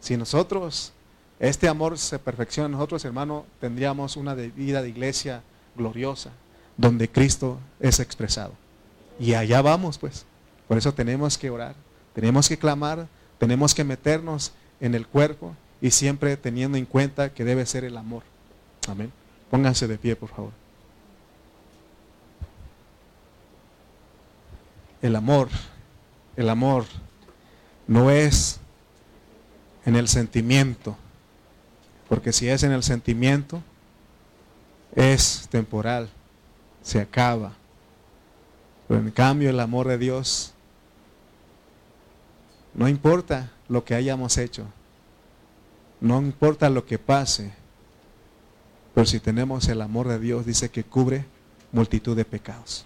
[0.00, 0.92] Si nosotros,
[1.38, 5.42] este amor se perfecciona nosotros, hermano, tendríamos una vida de iglesia
[5.76, 6.30] gloriosa,
[6.76, 8.54] donde Cristo es expresado.
[9.20, 10.24] Y allá vamos, pues.
[10.66, 11.74] Por eso tenemos que orar,
[12.14, 13.06] tenemos que clamar,
[13.38, 17.96] tenemos que meternos en el cuerpo y siempre teniendo en cuenta que debe ser el
[17.96, 18.22] amor.
[18.88, 19.12] Amén.
[19.50, 20.52] Pónganse de pie, por favor.
[25.02, 25.48] El amor,
[26.36, 26.84] el amor
[27.88, 28.60] no es
[29.84, 30.96] en el sentimiento.
[32.08, 33.60] Porque si es en el sentimiento,
[34.94, 36.08] es temporal,
[36.82, 37.54] se acaba.
[38.86, 40.52] Pero en cambio el amor de Dios,
[42.72, 44.66] no importa lo que hayamos hecho,
[46.02, 47.52] no importa lo que pase,
[48.92, 51.24] pero si tenemos el amor de Dios, dice que cubre
[51.70, 52.84] multitud de pecados.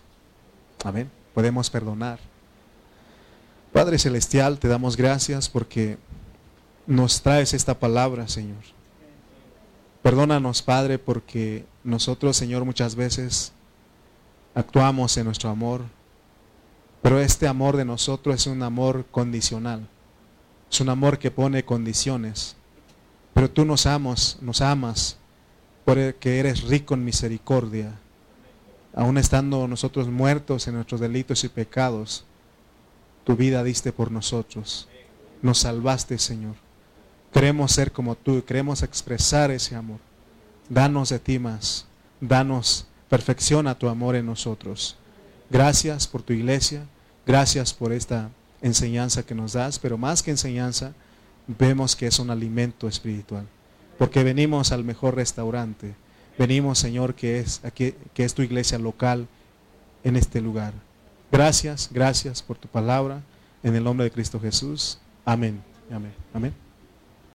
[0.85, 1.11] Amén.
[1.33, 2.19] Podemos perdonar.
[3.73, 5.97] Padre Celestial, te damos gracias porque
[6.87, 8.63] nos traes esta palabra, Señor.
[10.03, 13.53] Perdónanos, Padre, porque nosotros, Señor, muchas veces
[14.55, 15.81] actuamos en nuestro amor,
[17.01, 19.89] pero este amor de nosotros es un amor condicional.
[20.71, 22.56] Es un amor que pone condiciones.
[23.37, 25.19] Pero tú nos amas, nos amas,
[25.85, 27.93] porque eres rico en misericordia.
[28.95, 32.25] Aún estando nosotros muertos en nuestros delitos y pecados,
[33.25, 34.89] tu vida diste por nosotros.
[35.43, 36.55] Nos salvaste, Señor.
[37.31, 39.99] Queremos ser como tú, queremos expresar ese amor.
[40.71, 41.85] Danos de ti más.
[42.23, 44.97] Danos, perfecciona tu amor en nosotros.
[45.51, 46.87] Gracias por tu iglesia.
[47.27, 48.31] Gracias por esta
[48.63, 50.95] enseñanza que nos das, pero más que enseñanza,
[51.47, 53.47] vemos que es un alimento espiritual.
[53.99, 55.95] Porque venimos al mejor restaurante.
[56.39, 59.27] Venimos, Señor, que es, aquí, que es tu iglesia local
[60.05, 60.75] en este lugar.
[61.33, 63.23] Gracias, gracias por tu palabra.
[63.63, 64.99] En el nombre de Cristo Jesús.
[65.25, 65.63] Amén.
[65.91, 66.13] Amén.
[66.35, 66.66] Amén.